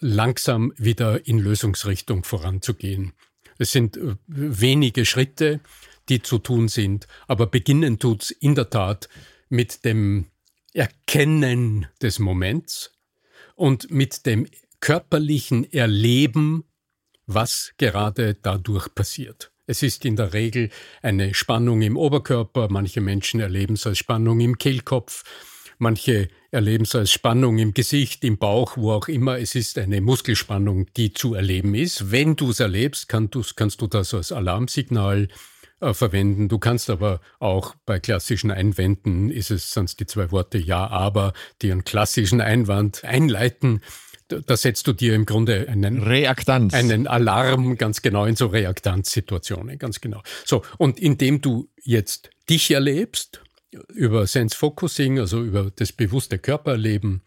langsam 0.01 0.73
wieder 0.77 1.27
in 1.27 1.39
Lösungsrichtung 1.39 2.25
voranzugehen. 2.25 3.13
Es 3.59 3.73
sind 3.73 3.97
äh, 3.97 4.17
wenige 4.27 5.05
Schritte, 5.05 5.61
die 6.09 6.23
zu 6.23 6.39
tun 6.39 6.69
sind, 6.69 7.07
aber 7.27 7.47
beginnen 7.47 7.99
tut's 7.99 8.31
in 8.31 8.55
der 8.55 8.71
Tat 8.71 9.09
mit 9.49 9.85
dem 9.85 10.27
Erkennen 10.73 11.87
des 12.03 12.19
Moments 12.19 12.93
und 13.55 13.91
mit 13.91 14.27
dem 14.27 14.47
körperlichen 14.81 15.71
Erleben, 15.73 16.65
was 17.27 17.73
gerade 17.79 18.35
dadurch 18.35 18.95
passiert. 18.95 19.53
Es 19.67 19.83
ist 19.83 20.05
in 20.05 20.17
der 20.17 20.35
Regel 20.35 20.69
eine 21.01 21.33
Spannung 21.33 21.81
im 21.81 21.97
Oberkörper, 21.97 22.69
manche 22.71 23.01
Menschen 23.01 23.41
erleben 23.41 23.75
es 23.75 23.87
als 23.87 23.99
Spannung 23.99 24.41
im 24.41 24.59
Kehlkopf, 24.59 25.23
manche 25.79 26.29
erleben 26.51 26.85
es 26.85 26.95
als 26.95 27.13
Spannung 27.13 27.59
im 27.59 27.73
Gesicht, 27.73 28.25
im 28.25 28.37
Bauch, 28.37 28.77
wo 28.77 28.93
auch 28.93 29.09
immer. 29.09 29.39
Es 29.39 29.55
ist 29.55 29.79
eine 29.79 30.03
Muskelspannung, 30.03 30.93
die 30.97 31.15
zu 31.15 31.35
erleben 31.35 31.75
ist. 31.75 32.11
Wenn 32.11 32.37
du 32.37 32.51
es 32.51 32.61
erlebst, 32.61 33.09
kannst 33.09 33.35
du, 33.35 33.43
kannst 33.57 33.81
du 33.81 33.87
das 33.87 34.13
als 34.13 34.33
Alarmsignal 34.33 35.29
äh, 35.85 35.93
verwenden. 35.93 36.49
Du 36.49 36.59
kannst 36.59 36.89
aber 36.89 37.21
auch 37.39 37.75
bei 37.85 38.01
klassischen 38.01 38.51
Einwänden, 38.51 39.31
ist 39.31 39.51
es 39.51 39.71
sonst 39.71 40.01
die 40.01 40.07
zwei 40.07 40.31
Worte 40.31 40.57
Ja, 40.57 40.87
aber, 40.87 41.35
die 41.61 41.71
einen 41.71 41.85
klassischen 41.85 42.41
Einwand 42.41 43.05
einleiten. 43.05 43.83
Da, 44.29 44.39
da 44.39 44.57
setzt 44.57 44.87
du 44.87 44.95
dir 44.95 45.15
im 45.15 45.27
Grunde 45.27 45.69
einen, 45.69 46.03
Reaktanz. 46.03 46.73
einen 46.73 47.07
Alarm 47.07 47.77
ganz 47.77 48.01
genau 48.01 48.25
in 48.25 48.35
so 48.35 48.47
Reaktanzsituationen, 48.47 49.79
ganz 49.79 50.01
genau. 50.01 50.23
So, 50.47 50.63
und 50.79 50.99
indem 50.99 51.43
du 51.43 51.69
jetzt 51.83 52.31
dich 52.49 52.71
erlebst, 52.71 53.43
über 53.93 54.27
Sense 54.27 54.57
Focusing, 54.57 55.19
also 55.19 55.43
über 55.43 55.71
das 55.77 55.93
bewusste 55.93 56.39
Körpererleben, 56.39 57.23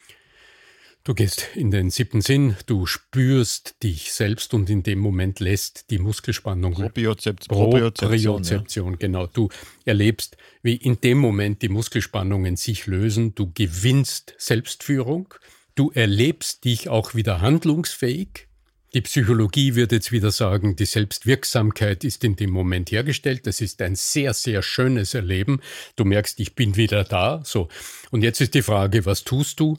Du 1.08 1.14
gehst 1.14 1.48
in 1.56 1.72
den 1.72 1.90
siebten 1.90 2.20
Sinn, 2.20 2.58
du 2.66 2.86
spürst 2.86 3.82
dich 3.82 4.12
selbst 4.12 4.54
und 4.54 4.70
in 4.70 4.84
dem 4.84 5.00
Moment 5.00 5.40
lässt 5.40 5.90
die 5.90 6.00
Muskelspannung 6.00 6.74
Propriozept- 6.74 7.48
Propriozeption, 7.48 8.42
Propriozeption, 8.42 8.92
ja. 8.92 8.98
genau. 8.98 9.28
Du 9.28 9.48
erlebst, 9.86 10.36
wie 10.64 10.76
in 10.76 11.00
dem 11.00 11.20
Moment 11.20 11.62
die 11.62 11.70
Muskelspannungen 11.70 12.58
sich 12.58 12.88
lösen. 12.88 13.34
Du 13.36 13.54
gewinnst 13.54 14.36
Selbstführung. 14.38 15.34
Du 15.76 15.92
erlebst 15.92 16.66
dich 16.66 16.90
auch 16.90 17.16
wieder 17.16 17.40
handlungsfähig. 17.40 18.50
Die 18.94 19.00
Psychologie 19.00 19.76
wird 19.76 19.94
jetzt 19.94 20.12
wieder 20.12 20.32
sagen, 20.32 20.76
die 20.76 20.84
Selbstwirksamkeit 20.84 22.04
ist 22.04 22.26
in 22.26 22.36
dem 22.36 22.50
Moment 22.50 22.92
hergestellt. 22.92 23.48
Das 23.48 23.62
ist 23.62 23.82
ein 23.82 23.96
sehr, 23.96 24.34
sehr 24.34 24.62
schönes 24.62 25.14
Erleben. 25.14 25.62
Du 25.96 26.04
merkst, 26.04 26.38
ich 26.42 26.54
bin 26.54 26.76
wieder 26.76 27.06
da. 27.06 27.42
So. 27.46 27.70
Und 28.12 28.24
jetzt 28.24 28.42
ist 28.42 28.56
die 28.56 28.62
Frage, 28.62 29.06
was 29.06 29.24
tust 29.24 29.62
du? 29.62 29.78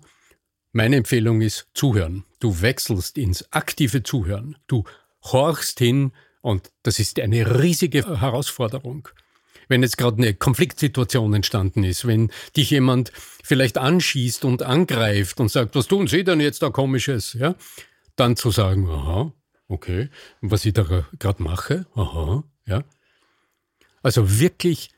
Meine 0.78 0.94
Empfehlung 0.94 1.40
ist 1.40 1.66
zuhören. 1.75 2.23
Du 2.38 2.62
wechselst 2.62 3.18
ins 3.18 3.52
aktive 3.52 4.04
Zuhören. 4.04 4.56
Du 4.68 4.85
horchst 5.25 5.80
hin 5.80 6.12
und 6.40 6.70
das 6.85 7.00
ist 7.00 7.18
eine 7.18 7.61
riesige 7.61 8.20
Herausforderung. 8.20 9.08
Wenn 9.66 9.82
jetzt 9.82 9.99
gerade 9.99 10.18
eine 10.18 10.35
Konfliktsituation 10.35 11.35
entstanden 11.35 11.82
ist, 11.82 12.06
wenn 12.06 12.30
dich 12.56 12.70
jemand 12.70 13.11
vielleicht 13.42 13.76
anschießt 13.76 14.44
und 14.44 14.62
angreift 14.62 15.40
und 15.40 15.50
sagt, 15.50 15.75
was 15.75 15.88
tun 15.88 16.06
Sie 16.06 16.23
denn 16.23 16.38
jetzt 16.38 16.62
da 16.62 16.70
komisches, 16.70 17.32
ja, 17.32 17.56
dann 18.14 18.37
zu 18.37 18.52
sagen, 18.52 18.88
aha, 18.88 19.32
okay, 19.66 20.11
was 20.42 20.64
ich 20.64 20.75
da 20.75 21.04
gerade 21.18 21.42
mache, 21.42 21.87
aha, 21.97 22.44
ja. 22.66 22.85
Also 24.04 24.38
wirklich 24.38 24.92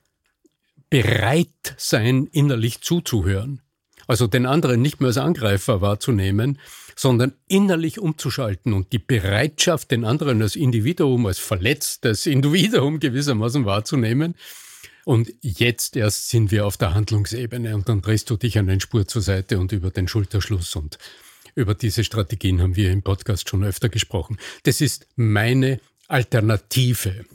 bereit 0.90 1.75
sein, 1.78 2.26
innerlich 2.26 2.82
zuzuhören. 2.82 3.62
Also 4.10 4.26
den 4.26 4.44
anderen 4.44 4.82
nicht 4.82 5.00
mehr 5.00 5.06
als 5.06 5.18
Angreifer 5.18 5.82
wahrzunehmen, 5.82 6.58
sondern 6.96 7.32
innerlich 7.46 8.00
umzuschalten 8.00 8.72
und 8.72 8.92
die 8.92 8.98
Bereitschaft, 8.98 9.92
den 9.92 10.04
anderen 10.04 10.42
als 10.42 10.56
Individuum, 10.56 11.26
als 11.26 11.38
verletztes 11.38 12.26
Individuum 12.26 12.98
gewissermaßen 12.98 13.66
wahrzunehmen. 13.66 14.34
Und 15.04 15.32
jetzt 15.42 15.94
erst 15.94 16.28
sind 16.28 16.50
wir 16.50 16.66
auf 16.66 16.76
der 16.76 16.92
Handlungsebene 16.92 17.72
und 17.76 17.88
dann 17.88 18.02
drehst 18.02 18.28
du 18.30 18.36
dich 18.36 18.58
an 18.58 18.66
den 18.66 18.80
Spur 18.80 19.06
zur 19.06 19.22
Seite 19.22 19.60
und 19.60 19.70
über 19.70 19.92
den 19.92 20.08
Schulterschluss 20.08 20.74
und 20.74 20.98
über 21.54 21.76
diese 21.76 22.02
Strategien 22.02 22.60
haben 22.60 22.74
wir 22.74 22.90
im 22.90 23.02
Podcast 23.02 23.48
schon 23.48 23.62
öfter 23.62 23.88
gesprochen. 23.88 24.38
Das 24.64 24.80
ist 24.80 25.06
meine 25.14 25.78
Alternative. 26.08 27.26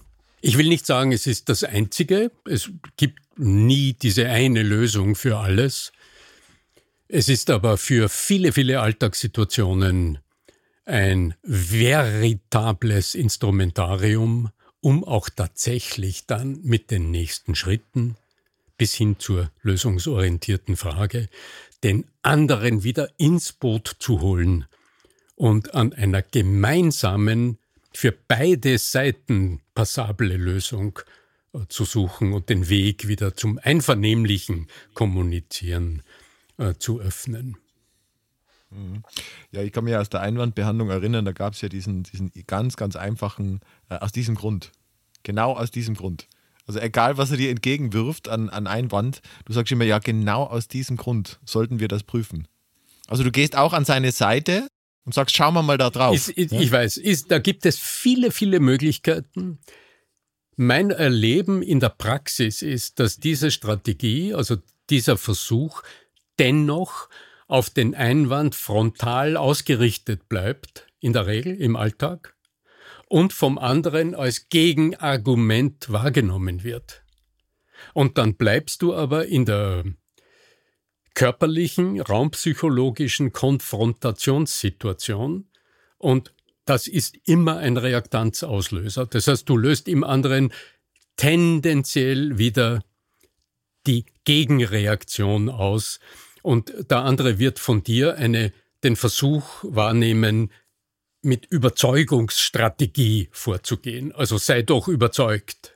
Ich 0.41 0.57
will 0.57 0.67
nicht 0.67 0.85
sagen, 0.85 1.13
es 1.13 1.25
ist 1.25 1.47
das 1.47 1.63
Einzige. 1.63 2.31
Es 2.43 2.69
gibt 2.97 3.21
nie 3.37 3.93
diese 3.93 4.27
eine 4.27 4.61
Lösung 4.61 5.15
für 5.15 5.37
alles. 5.37 5.93
Es 7.07 7.29
ist 7.29 7.51
aber 7.51 7.77
für 7.77 8.09
viele, 8.09 8.51
viele 8.51 8.81
Alltagssituationen 8.81 10.17
ein 10.85 11.35
veritables 11.43 13.15
Instrumentarium, 13.15 14.49
um 14.81 15.03
auch 15.03 15.29
tatsächlich 15.29 16.25
dann 16.25 16.59
mit 16.63 16.91
den 16.91 17.11
nächsten 17.11 17.55
Schritten 17.55 18.15
bis 18.77 18.93
hin 18.93 19.17
zur 19.19 19.51
lösungsorientierten 19.61 20.77
Frage 20.77 21.29
den 21.83 22.05
anderen 22.23 22.83
wieder 22.83 23.09
ins 23.17 23.51
Boot 23.53 23.95
zu 23.99 24.21
holen 24.21 24.65
und 25.35 25.75
an 25.75 25.93
einer 25.93 26.23
gemeinsamen, 26.23 27.59
für 27.93 28.11
beide 28.11 28.77
Seiten 28.77 29.61
passable 29.73 30.35
Lösung 30.35 30.99
äh, 31.53 31.59
zu 31.69 31.85
suchen 31.85 32.33
und 32.33 32.49
den 32.49 32.67
Weg 32.67 33.07
wieder 33.07 33.35
zum 33.35 33.59
einvernehmlichen 33.61 34.67
Kommunizieren. 34.93 35.99
äh, 35.99 36.24
zu 36.79 36.99
öffnen. 36.99 37.57
Ja, 39.51 39.61
ich 39.61 39.71
kann 39.71 39.83
mich 39.83 39.95
aus 39.95 40.09
der 40.09 40.21
Einwandbehandlung 40.21 40.89
erinnern, 40.89 41.25
da 41.25 41.31
gab 41.31 41.53
es 41.53 41.61
ja 41.61 41.69
diesen, 41.69 42.03
diesen 42.03 42.31
ganz, 42.47 42.75
ganz 42.75 42.95
einfachen, 42.95 43.61
äh, 43.89 43.95
aus 43.97 44.11
diesem 44.11 44.35
Grund. 44.35 44.71
Genau 45.23 45.53
aus 45.53 45.71
diesem 45.71 45.95
Grund. 45.95 46.27
Also 46.67 46.79
egal, 46.79 47.17
was 47.17 47.31
er 47.31 47.37
dir 47.37 47.51
entgegenwirft 47.51 48.27
an, 48.27 48.49
an 48.49 48.67
Einwand, 48.67 49.21
du 49.45 49.53
sagst 49.53 49.71
immer, 49.71 49.85
ja, 49.85 49.99
genau 49.99 50.43
aus 50.43 50.67
diesem 50.67 50.97
Grund 50.97 51.39
sollten 51.45 51.79
wir 51.79 51.87
das 51.87 52.03
prüfen. 52.03 52.47
Also 53.07 53.23
du 53.23 53.31
gehst 53.31 53.55
auch 53.55 53.73
an 53.73 53.85
seine 53.85 54.11
Seite 54.11 54.67
und 55.05 55.13
sagst, 55.13 55.35
schauen 55.35 55.53
wir 55.53 55.61
mal 55.61 55.77
da 55.77 55.89
drauf. 55.91 56.15
Ist, 56.15 56.29
ist, 56.29 56.51
Ich 56.51 56.71
weiß, 56.71 56.97
ist, 56.97 57.29
da 57.31 57.39
gibt 57.39 57.65
es 57.65 57.77
viele, 57.79 58.31
viele 58.31 58.59
Möglichkeiten. 58.59 59.59
Mein 60.55 60.89
Erleben 60.89 61.61
in 61.61 61.79
der 61.79 61.89
Praxis 61.89 62.61
ist, 62.61 62.99
dass 62.99 63.17
diese 63.17 63.51
Strategie, 63.51 64.33
also 64.33 64.57
dieser 64.89 65.17
Versuch, 65.17 65.83
dennoch 66.39 67.09
auf 67.47 67.69
den 67.69 67.93
Einwand 67.95 68.55
frontal 68.55 69.37
ausgerichtet 69.37 70.27
bleibt, 70.27 70.87
in 70.99 71.13
der 71.13 71.27
Regel 71.27 71.55
im 71.55 71.75
Alltag, 71.75 72.35
und 73.07 73.33
vom 73.33 73.57
anderen 73.57 74.15
als 74.15 74.49
Gegenargument 74.49 75.91
wahrgenommen 75.91 76.63
wird. 76.63 77.03
Und 77.93 78.17
dann 78.17 78.35
bleibst 78.35 78.81
du 78.81 78.95
aber 78.95 79.27
in 79.27 79.45
der 79.45 79.83
körperlichen, 81.13 82.01
raumpsychologischen 82.01 83.31
Konfrontationssituation 83.31 85.47
und 85.97 86.33
das 86.65 86.87
ist 86.87 87.15
immer 87.25 87.57
ein 87.57 87.77
Reaktanzauslöser. 87.77 89.05
Das 89.05 89.27
heißt, 89.27 89.47
du 89.47 89.55
löst 89.55 89.87
im 89.87 90.03
anderen 90.03 90.51
tendenziell 91.15 92.39
wieder 92.39 92.83
die 93.85 94.05
Gegenreaktion 94.25 95.49
aus 95.49 95.99
und 96.45 96.91
der 96.91 96.99
andere 96.99 97.39
wird 97.39 97.57
von 97.57 97.83
dir 97.83 98.17
eine, 98.17 98.53
den 98.83 98.95
Versuch 98.95 99.63
wahrnehmen, 99.63 100.51
mit 101.23 101.47
Überzeugungsstrategie 101.47 103.29
vorzugehen. 103.31 104.11
Also 104.11 104.37
sei 104.37 104.61
doch 104.61 104.87
überzeugt. 104.87 105.75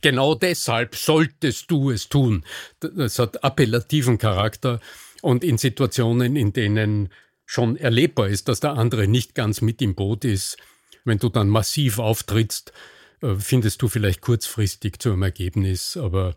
Genau 0.00 0.34
deshalb 0.34 0.96
solltest 0.96 1.70
du 1.70 1.92
es 1.92 2.08
tun. 2.08 2.44
Das 2.80 3.20
hat 3.20 3.44
appellativen 3.44 4.18
Charakter 4.18 4.80
und 5.20 5.44
in 5.44 5.56
Situationen, 5.56 6.34
in 6.34 6.52
denen 6.52 7.10
schon 7.46 7.76
erlebbar 7.76 8.26
ist, 8.26 8.48
dass 8.48 8.58
der 8.58 8.72
andere 8.72 9.06
nicht 9.06 9.36
ganz 9.36 9.60
mit 9.60 9.80
im 9.80 9.94
Boot 9.94 10.24
ist, 10.24 10.56
wenn 11.04 11.18
du 11.18 11.28
dann 11.28 11.48
massiv 11.48 12.00
auftrittst, 12.00 12.72
äh, 13.20 13.36
findest 13.36 13.80
du 13.82 13.86
vielleicht 13.86 14.20
kurzfristig 14.20 14.98
zu 14.98 15.12
einem 15.12 15.22
Ergebnis, 15.22 15.96
aber 15.96 16.34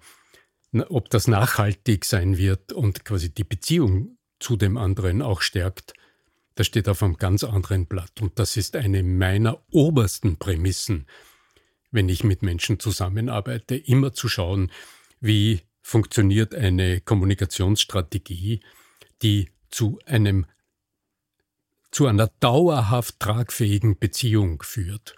ob 0.81 1.09
das 1.09 1.27
nachhaltig 1.27 2.05
sein 2.05 2.37
wird 2.37 2.73
und 2.73 3.05
quasi 3.05 3.29
die 3.33 3.43
Beziehung 3.43 4.17
zu 4.39 4.57
dem 4.57 4.77
anderen 4.77 5.21
auch 5.21 5.41
stärkt, 5.41 5.93
das 6.55 6.67
steht 6.67 6.87
auf 6.87 7.03
einem 7.03 7.17
ganz 7.17 7.43
anderen 7.43 7.85
Blatt. 7.85 8.21
Und 8.21 8.39
das 8.39 8.57
ist 8.57 8.75
eine 8.75 9.03
meiner 9.03 9.61
obersten 9.71 10.37
Prämissen, 10.37 11.07
wenn 11.91 12.09
ich 12.09 12.23
mit 12.23 12.41
Menschen 12.41 12.79
zusammenarbeite, 12.79 13.75
immer 13.75 14.13
zu 14.13 14.27
schauen, 14.27 14.71
wie 15.19 15.61
funktioniert 15.81 16.55
eine 16.55 17.01
Kommunikationsstrategie, 17.01 18.61
die 19.21 19.49
zu 19.69 19.99
einem 20.05 20.45
zu 21.91 22.07
einer 22.07 22.27
dauerhaft 22.41 23.21
tragfähigen 23.21 23.97
Beziehung 23.97 24.61
führt 24.63 25.15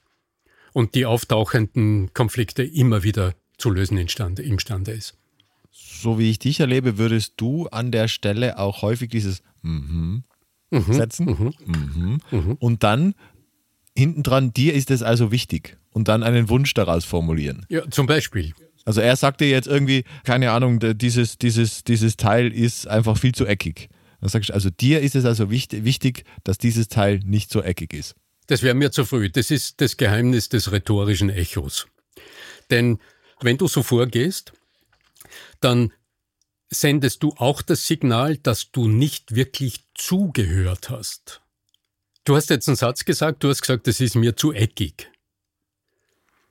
und 0.73 0.93
die 0.93 1.07
auftauchenden 1.07 2.13
Konflikte 2.13 2.63
immer 2.63 3.01
wieder 3.01 3.33
zu 3.57 3.71
lösen 3.71 3.97
imstande, 3.97 4.91
ist. 4.91 5.17
So 5.79 6.17
wie 6.17 6.29
ich 6.31 6.39
dich 6.39 6.59
erlebe, 6.59 6.97
würdest 6.97 7.33
du 7.37 7.67
an 7.67 7.91
der 7.91 8.07
Stelle 8.07 8.57
auch 8.57 8.81
häufig 8.81 9.09
dieses 9.09 9.41
mhm, 9.61 10.23
mhm 10.71 10.93
setzen 10.93 11.25
mhm. 11.25 11.53
mhm, 11.65 12.19
mhm. 12.31 12.53
und 12.59 12.83
dann 12.83 13.13
hinten 13.95 14.23
dran, 14.23 14.53
dir 14.53 14.73
ist 14.73 14.91
es 14.91 15.03
also 15.03 15.31
wichtig 15.31 15.77
und 15.91 16.07
dann 16.07 16.23
einen 16.23 16.49
Wunsch 16.49 16.73
daraus 16.73 17.05
formulieren. 17.05 17.65
Ja, 17.69 17.89
zum 17.89 18.07
Beispiel. 18.07 18.53
Also 18.85 19.01
er 19.01 19.15
sagte 19.15 19.45
jetzt 19.45 19.67
irgendwie, 19.67 20.03
keine 20.23 20.51
Ahnung, 20.51 20.79
dieses, 20.79 21.37
dieses, 21.37 21.83
dieses 21.83 22.15
Teil 22.15 22.53
ist 22.53 22.87
einfach 22.87 23.17
viel 23.17 23.33
zu 23.33 23.45
eckig. 23.45 23.89
Dann 24.21 24.29
sagst 24.29 24.49
du, 24.49 24.53
also 24.53 24.69
dir 24.69 25.01
ist 25.01 25.15
es 25.15 25.25
also 25.25 25.51
wichtig, 25.51 25.83
wichtig, 25.83 26.23
dass 26.43 26.57
dieses 26.57 26.87
Teil 26.87 27.19
nicht 27.23 27.51
so 27.51 27.61
eckig 27.61 27.93
ist. 27.93 28.15
Das 28.47 28.63
wäre 28.63 28.75
mir 28.75 28.91
zu 28.91 29.05
früh. 29.05 29.29
Das 29.29 29.51
ist 29.51 29.81
das 29.81 29.97
Geheimnis 29.97 30.49
des 30.49 30.71
rhetorischen 30.71 31.29
Echos. 31.29 31.87
Denn 32.71 32.99
wenn 33.41 33.57
du 33.57 33.67
so 33.67 33.83
vorgehst, 33.83 34.53
dann 35.61 35.93
sendest 36.69 37.23
du 37.23 37.33
auch 37.37 37.61
das 37.61 37.87
Signal, 37.87 38.37
dass 38.37 38.71
du 38.71 38.87
nicht 38.87 39.35
wirklich 39.35 39.85
zugehört 39.93 40.89
hast. 40.89 41.41
Du 42.23 42.35
hast 42.35 42.49
jetzt 42.49 42.67
einen 42.67 42.75
Satz 42.75 43.05
gesagt, 43.05 43.43
du 43.43 43.49
hast 43.49 43.61
gesagt, 43.61 43.87
das 43.87 44.01
ist 44.01 44.15
mir 44.15 44.35
zu 44.35 44.51
eckig. 44.51 45.09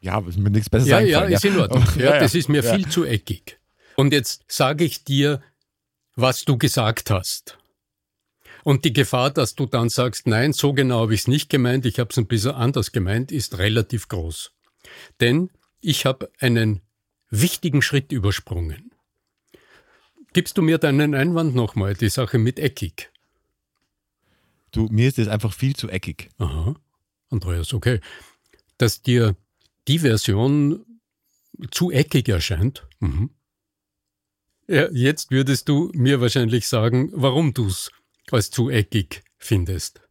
Ja, 0.01 0.19
ist 0.27 0.39
mir 0.39 0.51
nichts 0.51 0.71
Besseres 0.71 0.91
ja, 0.91 1.01
ja, 1.01 1.23
ist 1.25 1.45
in 1.45 1.59
Ordnung. 1.59 1.85
Ja, 1.97 2.15
ja, 2.15 2.21
das 2.21 2.35
ist 2.35 2.49
mir 2.49 2.63
ja. 2.63 2.75
viel 2.75 2.89
zu 2.89 3.05
eckig. 3.05 3.59
Und 3.97 4.13
jetzt 4.13 4.45
sage 4.49 4.85
ich 4.85 5.05
dir, 5.05 5.43
was 6.15 6.45
du 6.45 6.57
gesagt 6.57 7.11
hast. 7.11 7.59
Und 8.65 8.85
die 8.85 8.93
Gefahr, 8.93 9.31
dass 9.31 9.55
du 9.55 9.67
dann 9.67 9.89
sagst, 9.89 10.27
nein, 10.27 10.53
so 10.53 10.73
genau 10.73 11.03
habe 11.03 11.15
ich 11.15 11.21
es 11.21 11.29
nicht 11.29 11.51
gemeint, 11.51 11.87
ich 11.87 11.99
habe 11.99 12.11
es 12.11 12.19
ein 12.19 12.27
bisschen 12.27 12.53
anders 12.53 12.93
gemeint, 12.93 13.31
ist 13.31 13.59
relativ 13.59 14.09
groß. 14.09 14.53
Denn 15.21 15.51
ich 15.81 16.05
habe 16.05 16.31
einen 16.41 16.81
wichtigen 17.31 17.83
Schritt 17.83 18.13
übersprungen. 18.13 18.93
Gibst 20.37 20.59
du 20.59 20.61
mir 20.61 20.77
deinen 20.77 21.15
Einwand 21.15 21.55
nochmal, 21.55 21.95
die 21.95 22.11
Sache 22.11 22.37
mit 22.37 22.59
eckig? 22.59 23.11
Du, 24.71 24.87
mir 24.91 25.09
ist 25.09 25.19
es 25.19 25.29
einfach 25.29 25.55
viel 25.55 25.75
zu 25.75 25.89
eckig. 25.89 26.29
Aha, 26.37 26.77
Andreas, 27.31 27.73
okay. 27.73 28.01
Dass 28.77 29.01
dir 29.01 29.35
die 29.89 30.01
Version 30.01 30.85
zu 31.71 31.91
eckig 31.91 32.29
erscheint. 32.29 32.87
Mhm. 33.01 33.31
Ja, 34.69 34.91
jetzt 34.93 35.31
würdest 35.31 35.71
du 35.71 35.91
mir 35.95 36.21
wahrscheinlich 36.21 36.69
sagen, 36.69 37.09
warum 37.15 37.55
du 37.55 37.69
es 37.69 37.91
als 38.31 38.51
zu 38.51 38.69
eckig 38.69 39.25
findest. 39.39 40.03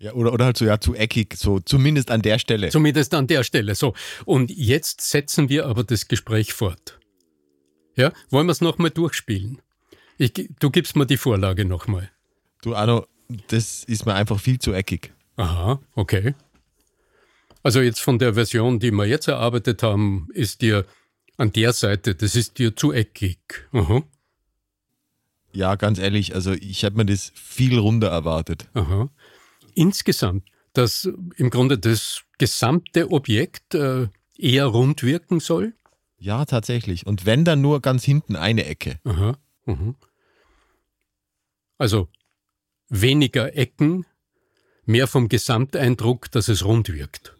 Ja, 0.00 0.14
oder, 0.14 0.32
oder 0.32 0.46
halt 0.46 0.56
so, 0.56 0.64
ja, 0.64 0.80
zu 0.80 0.96
eckig, 0.96 1.36
so 1.36 1.60
zumindest 1.60 2.10
an 2.10 2.22
der 2.22 2.40
Stelle. 2.40 2.70
Zumindest 2.70 3.14
an 3.14 3.28
der 3.28 3.44
Stelle, 3.44 3.76
so. 3.76 3.94
Und 4.24 4.50
jetzt 4.50 5.00
setzen 5.00 5.48
wir 5.48 5.66
aber 5.66 5.84
das 5.84 6.08
Gespräch 6.08 6.54
fort. 6.54 6.98
Ja, 7.98 8.12
wollen 8.30 8.46
wir 8.46 8.52
es 8.52 8.60
nochmal 8.60 8.90
durchspielen? 8.90 9.60
Ich, 10.18 10.32
du 10.32 10.70
gibst 10.70 10.94
mir 10.94 11.04
die 11.04 11.16
Vorlage 11.16 11.64
nochmal. 11.64 12.10
Du, 12.62 12.76
Arno, 12.76 13.06
das 13.48 13.82
ist 13.82 14.06
mir 14.06 14.14
einfach 14.14 14.38
viel 14.38 14.60
zu 14.60 14.72
eckig. 14.72 15.12
Aha, 15.36 15.80
okay. 15.96 16.34
Also 17.64 17.80
jetzt 17.80 18.00
von 18.00 18.20
der 18.20 18.34
Version, 18.34 18.78
die 18.78 18.92
wir 18.92 19.04
jetzt 19.04 19.26
erarbeitet 19.26 19.82
haben, 19.82 20.28
ist 20.32 20.62
dir 20.62 20.86
an 21.38 21.50
der 21.50 21.72
Seite, 21.72 22.14
das 22.14 22.36
ist 22.36 22.58
dir 22.58 22.76
zu 22.76 22.92
eckig. 22.92 23.66
Aha. 23.72 24.04
Ja, 25.52 25.74
ganz 25.74 25.98
ehrlich, 25.98 26.36
also 26.36 26.52
ich 26.52 26.84
habe 26.84 26.96
mir 26.96 27.06
das 27.06 27.32
viel 27.34 27.78
runder 27.80 28.10
erwartet. 28.10 28.68
Aha. 28.74 29.10
Insgesamt, 29.74 30.44
dass 30.72 31.10
im 31.36 31.50
Grunde 31.50 31.78
das 31.78 32.22
gesamte 32.38 33.10
Objekt 33.10 33.74
äh, 33.74 34.06
eher 34.36 34.66
rund 34.66 35.02
wirken 35.02 35.40
soll? 35.40 35.74
Ja, 36.18 36.44
tatsächlich. 36.44 37.06
Und 37.06 37.26
wenn 37.26 37.44
dann 37.44 37.60
nur 37.60 37.80
ganz 37.80 38.04
hinten 38.04 38.36
eine 38.36 38.66
Ecke. 38.66 38.98
Aha. 39.04 39.38
Mhm. 39.66 39.94
Also 41.78 42.08
weniger 42.88 43.56
Ecken, 43.56 44.04
mehr 44.84 45.06
vom 45.06 45.28
Gesamteindruck, 45.28 46.30
dass 46.30 46.48
es 46.48 46.64
rund 46.64 46.92
wirkt. 46.92 47.34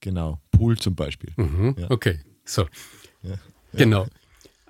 Genau, 0.00 0.40
Pool 0.50 0.78
zum 0.78 0.94
Beispiel. 0.94 1.32
Mhm. 1.36 1.76
Ja. 1.78 1.90
Okay, 1.90 2.20
so. 2.44 2.66
Ja. 3.22 3.38
Genau. 3.72 4.06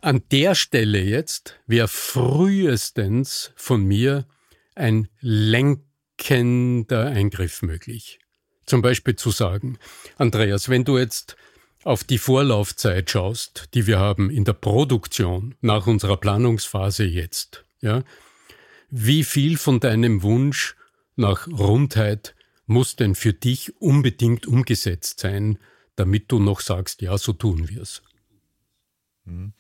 An 0.03 0.23
der 0.31 0.55
Stelle 0.55 1.01
jetzt 1.03 1.61
wäre 1.67 1.89
frühestens 1.89 3.53
von 3.57 3.85
mir 3.85 4.27
ein 4.75 5.09
lenkender 5.21 7.07
Eingriff 7.07 7.63
möglich. 7.63 8.19
Zum 8.67 8.83
Beispiel 8.83 9.17
zu 9.17 9.31
sagen, 9.31 9.79
Andreas, 10.17 10.69
wenn 10.69 10.85
du 10.85 10.97
jetzt 10.97 11.37
auf 11.85 12.05
die 12.05 12.19
Vorlaufzeit 12.19 13.11
schaust, 13.11 13.69
die 13.75 13.87
wir 13.87 13.99
haben 13.99 14.31
in 14.31 14.45
der 14.45 14.53
Produktion 14.53 15.55
nach 15.61 15.87
unserer 15.87 16.17
Planungsphase 16.17 17.05
jetzt, 17.05 17.65
ja, 17.81 18.03
wie 18.91 19.25
viel 19.25 19.57
von 19.57 19.81
deinem 19.81 20.23
Wunsch 20.23 20.77
nach 21.17 21.47
Rundheit 21.49 22.35
muss 22.67 22.97
denn 22.97 23.15
für 23.15 23.33
dich 23.33 23.81
unbedingt 23.81 24.47
umgesetzt 24.47 25.21
sein, 25.21 25.59
damit 25.97 26.31
du 26.31 26.39
noch 26.39 26.61
sagst, 26.61 27.03
ja, 27.03 27.17
so 27.19 27.33
tun 27.33 27.69
wir 27.69 27.83
es? 27.83 28.03
Mhm. 29.25 29.53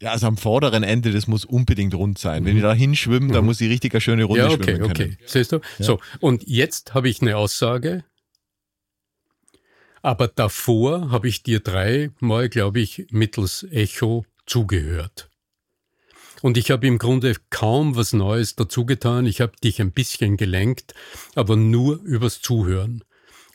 Ja, 0.00 0.10
also 0.10 0.26
am 0.26 0.36
vorderen 0.36 0.82
Ende, 0.82 1.12
das 1.12 1.26
muss 1.26 1.44
unbedingt 1.44 1.94
rund 1.94 2.18
sein. 2.18 2.42
Mhm. 2.42 2.46
Wenn 2.46 2.56
ich 2.56 2.62
da 2.62 2.74
hinschwimme, 2.74 3.26
mhm. 3.26 3.32
dann 3.32 3.44
muss 3.44 3.60
ich 3.60 3.70
richtig 3.70 3.94
eine 3.94 4.00
schöne 4.00 4.24
Runde 4.24 4.42
ja, 4.42 4.50
okay, 4.50 4.62
schwimmen 4.62 4.92
können. 4.92 5.12
Okay, 5.12 5.18
siehst 5.26 5.52
du? 5.52 5.60
Ja. 5.78 5.84
So, 5.84 6.00
und 6.20 6.46
jetzt 6.46 6.94
habe 6.94 7.08
ich 7.08 7.22
eine 7.22 7.36
Aussage, 7.36 8.04
aber 10.04 10.28
davor 10.28 11.10
habe 11.10 11.28
ich 11.28 11.42
dir 11.42 11.60
dreimal, 11.60 12.50
glaube 12.50 12.78
ich, 12.78 13.06
mittels 13.10 13.66
Echo 13.70 14.26
zugehört. 14.44 15.30
Und 16.42 16.58
ich 16.58 16.70
habe 16.70 16.86
im 16.86 16.98
Grunde 16.98 17.34
kaum 17.48 17.96
was 17.96 18.12
Neues 18.12 18.54
dazu 18.54 18.84
getan. 18.84 19.24
Ich 19.24 19.40
habe 19.40 19.52
dich 19.64 19.80
ein 19.80 19.92
bisschen 19.92 20.36
gelenkt, 20.36 20.92
aber 21.34 21.56
nur 21.56 22.02
übers 22.02 22.42
Zuhören. 22.42 23.02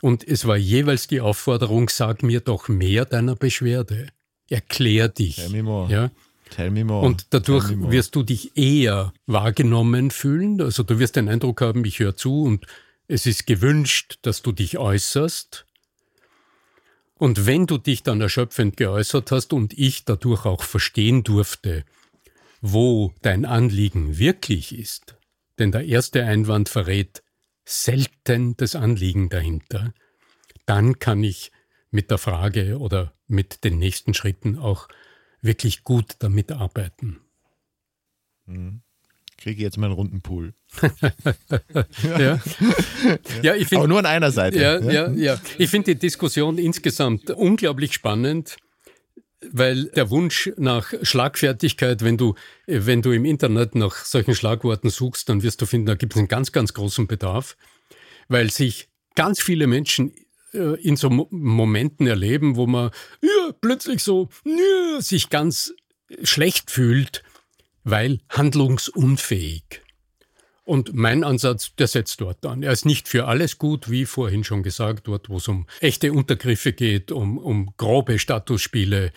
Und 0.01 0.27
es 0.27 0.47
war 0.47 0.57
jeweils 0.57 1.05
die 1.05 1.21
Aufforderung, 1.21 1.87
sag 1.87 2.23
mir 2.23 2.39
doch 2.39 2.67
mehr 2.67 3.05
deiner 3.05 3.35
Beschwerde. 3.35 4.07
Erklär 4.49 5.07
dich. 5.07 5.35
Tell 5.35 5.49
me 5.49 5.61
more. 5.61 5.91
Ja? 5.91 6.09
Tell 6.49 6.71
me 6.71 6.83
more. 6.83 7.05
Und 7.05 7.27
dadurch 7.29 7.69
wirst 7.91 8.15
du 8.15 8.23
dich 8.23 8.57
eher 8.57 9.13
wahrgenommen 9.27 10.09
fühlen. 10.09 10.59
Also 10.61 10.81
du 10.81 10.97
wirst 10.97 11.15
den 11.15 11.29
Eindruck 11.29 11.61
haben, 11.61 11.85
ich 11.85 11.99
höre 11.99 12.15
zu 12.15 12.41
und 12.41 12.65
es 13.07 13.27
ist 13.27 13.45
gewünscht, 13.45 14.17
dass 14.23 14.41
du 14.41 14.51
dich 14.51 14.79
äußerst. 14.79 15.67
Und 17.19 17.45
wenn 17.45 17.67
du 17.67 17.77
dich 17.77 18.01
dann 18.01 18.21
erschöpfend 18.21 18.77
geäußert 18.77 19.31
hast 19.31 19.51
und 19.51 19.77
ich 19.77 20.05
dadurch 20.05 20.45
auch 20.45 20.63
verstehen 20.63 21.25
durfte, 21.25 21.83
wo 22.61 23.13
dein 23.21 23.43
Anliegen 23.43 24.17
wirklich 24.17 24.73
ist, 24.73 25.17
denn 25.59 25.73
der 25.73 25.85
erste 25.85 26.23
Einwand 26.23 26.69
verrät 26.69 27.21
selten 27.65 28.55
das 28.55 28.75
Anliegen 28.75 29.27
dahinter, 29.27 29.93
dann 30.65 30.99
kann 30.99 31.21
ich 31.21 31.51
mit 31.91 32.09
der 32.09 32.19
Frage 32.19 32.79
oder 32.79 33.13
mit 33.27 33.65
den 33.65 33.79
nächsten 33.79 34.13
Schritten 34.13 34.57
auch 34.57 34.87
wirklich 35.41 35.83
gut 35.83 36.15
damit 36.19 36.53
arbeiten. 36.53 37.19
Mhm 38.45 38.81
kriege 39.39 39.63
jetzt 39.63 39.77
meinen 39.77 39.93
runden 39.93 40.21
Pool. 40.21 40.53
ja. 42.03 42.39
ja, 43.41 43.55
ich 43.55 43.67
find, 43.67 43.79
Aber 43.79 43.87
nur 43.87 43.99
an 43.99 44.05
einer 44.05 44.31
Seite. 44.31 44.59
Ja, 44.59 44.79
ja, 44.79 45.09
ja. 45.11 45.41
Ich 45.57 45.69
finde 45.69 45.95
die 45.95 45.99
Diskussion 45.99 46.57
insgesamt 46.57 47.31
unglaublich 47.31 47.93
spannend, 47.93 48.57
weil 49.51 49.85
der 49.85 50.09
Wunsch 50.09 50.51
nach 50.57 50.93
Schlagfertigkeit, 51.01 52.03
wenn 52.03 52.17
du, 52.17 52.35
wenn 52.67 53.01
du 53.01 53.11
im 53.11 53.25
Internet 53.25 53.75
nach 53.75 54.05
solchen 54.05 54.35
Schlagworten 54.35 54.89
suchst, 54.89 55.29
dann 55.29 55.43
wirst 55.43 55.61
du 55.61 55.65
finden, 55.65 55.87
da 55.87 55.95
gibt 55.95 56.13
es 56.13 56.19
einen 56.19 56.27
ganz, 56.27 56.51
ganz 56.51 56.73
großen 56.73 57.07
Bedarf, 57.07 57.55
weil 58.27 58.51
sich 58.51 58.89
ganz 59.15 59.41
viele 59.41 59.67
Menschen 59.67 60.13
äh, 60.53 60.79
in 60.81 60.97
so 60.97 61.09
Momenten 61.09 62.07
erleben, 62.07 62.57
wo 62.57 62.67
man 62.67 62.91
ja, 63.21 63.53
plötzlich 63.61 64.03
so 64.03 64.29
ja, 64.43 64.99
sich 64.99 65.29
ganz 65.29 65.73
schlecht 66.23 66.71
fühlt 66.71 67.23
weil 67.83 68.19
handlungsunfähig. 68.29 69.81
Und 70.69 70.93
mein 70.93 71.23
Ansatz, 71.23 71.73
der 71.75 71.87
setzt 71.87 72.21
dort 72.21 72.45
an. 72.45 72.61
Er 72.61 72.71
ist 72.71 72.85
nicht 72.85 73.07
für 73.07 73.25
alles 73.25 73.57
gut, 73.57 73.89
wie 73.89 74.05
vorhin 74.05 74.43
schon 74.43 74.61
gesagt, 74.61 75.07
dort, 75.07 75.27
wo 75.27 75.37
es 75.37 75.47
um 75.47 75.65
echte 75.79 76.13
Untergriffe 76.13 76.73
geht, 76.73 77.11
um, 77.11 77.39
um 77.39 77.73
grobe 77.75 78.19
Statusspiele 78.19 79.11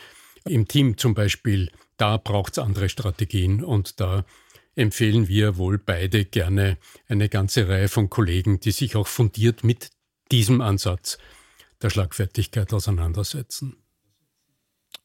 im 0.46 0.66
Team 0.66 0.96
zum 0.96 1.12
Beispiel. 1.12 1.70
Da 1.98 2.16
braucht 2.16 2.52
es 2.54 2.58
andere 2.58 2.88
Strategien 2.88 3.62
und 3.62 4.00
da 4.00 4.24
empfehlen 4.76 5.28
wir 5.28 5.58
wohl 5.58 5.76
beide 5.76 6.24
gerne 6.24 6.78
eine 7.06 7.28
ganze 7.28 7.68
Reihe 7.68 7.88
von 7.88 8.08
Kollegen, 8.08 8.58
die 8.58 8.72
sich 8.72 8.96
auch 8.96 9.06
fundiert 9.06 9.62
mit 9.62 9.90
diesem 10.30 10.62
Ansatz 10.62 11.18
der 11.82 11.90
Schlagfertigkeit 11.90 12.72
auseinandersetzen. 12.72 13.76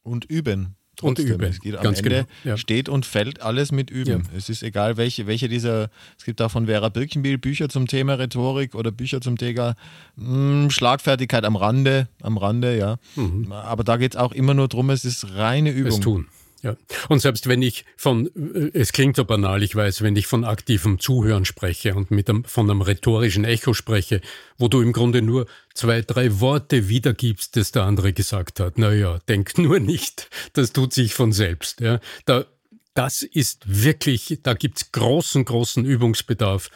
Und 0.02 0.24
üben. 0.24 0.77
Trotzdem. 0.98 1.26
Und 1.26 1.32
üben. 1.32 1.44
Es 1.44 1.60
geht 1.60 1.76
am 1.76 1.84
Ganz 1.84 1.98
Ende 1.98 2.10
genau. 2.10 2.26
ja. 2.44 2.56
steht 2.56 2.88
und 2.88 3.06
fällt 3.06 3.40
alles 3.40 3.70
mit 3.70 3.88
Üben. 3.88 4.10
Ja. 4.10 4.36
Es 4.36 4.48
ist 4.48 4.62
egal, 4.64 4.96
welche, 4.96 5.26
welche 5.28 5.48
dieser, 5.48 5.90
es 6.18 6.24
gibt 6.24 6.42
auch 6.42 6.50
von 6.50 6.66
Vera 6.66 6.88
Birkenbiel 6.88 7.38
Bücher 7.38 7.68
zum 7.68 7.86
Thema 7.86 8.14
Rhetorik 8.14 8.74
oder 8.74 8.90
Bücher 8.90 9.20
zum 9.20 9.38
Thema 9.38 9.76
mh, 10.16 10.26
hm, 10.26 10.70
Schlagfertigkeit 10.70 11.44
am 11.44 11.54
Rande, 11.54 12.08
am 12.20 12.36
Rande, 12.36 12.76
ja. 12.76 12.96
Mhm. 13.14 13.52
Aber 13.52 13.84
da 13.84 13.96
geht 13.96 14.14
es 14.14 14.20
auch 14.20 14.32
immer 14.32 14.54
nur 14.54 14.66
darum, 14.66 14.90
es 14.90 15.04
ist 15.04 15.34
reine 15.34 15.70
Übung. 15.70 15.92
Es 15.92 16.00
tun. 16.00 16.26
Ja. 16.62 16.76
Und 17.08 17.20
selbst 17.20 17.48
wenn 17.48 17.62
ich 17.62 17.84
von, 17.96 18.26
äh, 18.34 18.70
es 18.72 18.92
klingt 18.92 19.16
so 19.16 19.24
banal, 19.24 19.62
ich 19.62 19.74
weiß, 19.74 20.02
wenn 20.02 20.16
ich 20.16 20.26
von 20.26 20.44
aktivem 20.44 20.98
Zuhören 20.98 21.44
spreche 21.44 21.94
und 21.94 22.10
mit 22.10 22.28
einem, 22.28 22.44
von 22.44 22.68
einem 22.68 22.82
rhetorischen 22.82 23.44
Echo 23.44 23.74
spreche, 23.74 24.20
wo 24.56 24.68
du 24.68 24.80
im 24.80 24.92
Grunde 24.92 25.22
nur 25.22 25.46
zwei, 25.74 26.02
drei 26.02 26.40
Worte 26.40 26.88
wiedergibst, 26.88 27.56
das 27.56 27.72
der 27.72 27.84
andere 27.84 28.12
gesagt 28.12 28.60
hat. 28.60 28.78
Naja, 28.78 29.20
denk 29.28 29.56
nur 29.58 29.78
nicht, 29.78 30.28
das 30.54 30.72
tut 30.72 30.92
sich 30.92 31.14
von 31.14 31.32
selbst. 31.32 31.80
Ja. 31.80 32.00
Da, 32.26 32.46
das 32.94 33.22
ist 33.22 33.62
wirklich, 33.66 34.40
da 34.42 34.54
gibt's 34.54 34.90
großen, 34.90 35.44
großen 35.44 35.84
Übungsbedarf. 35.84 36.70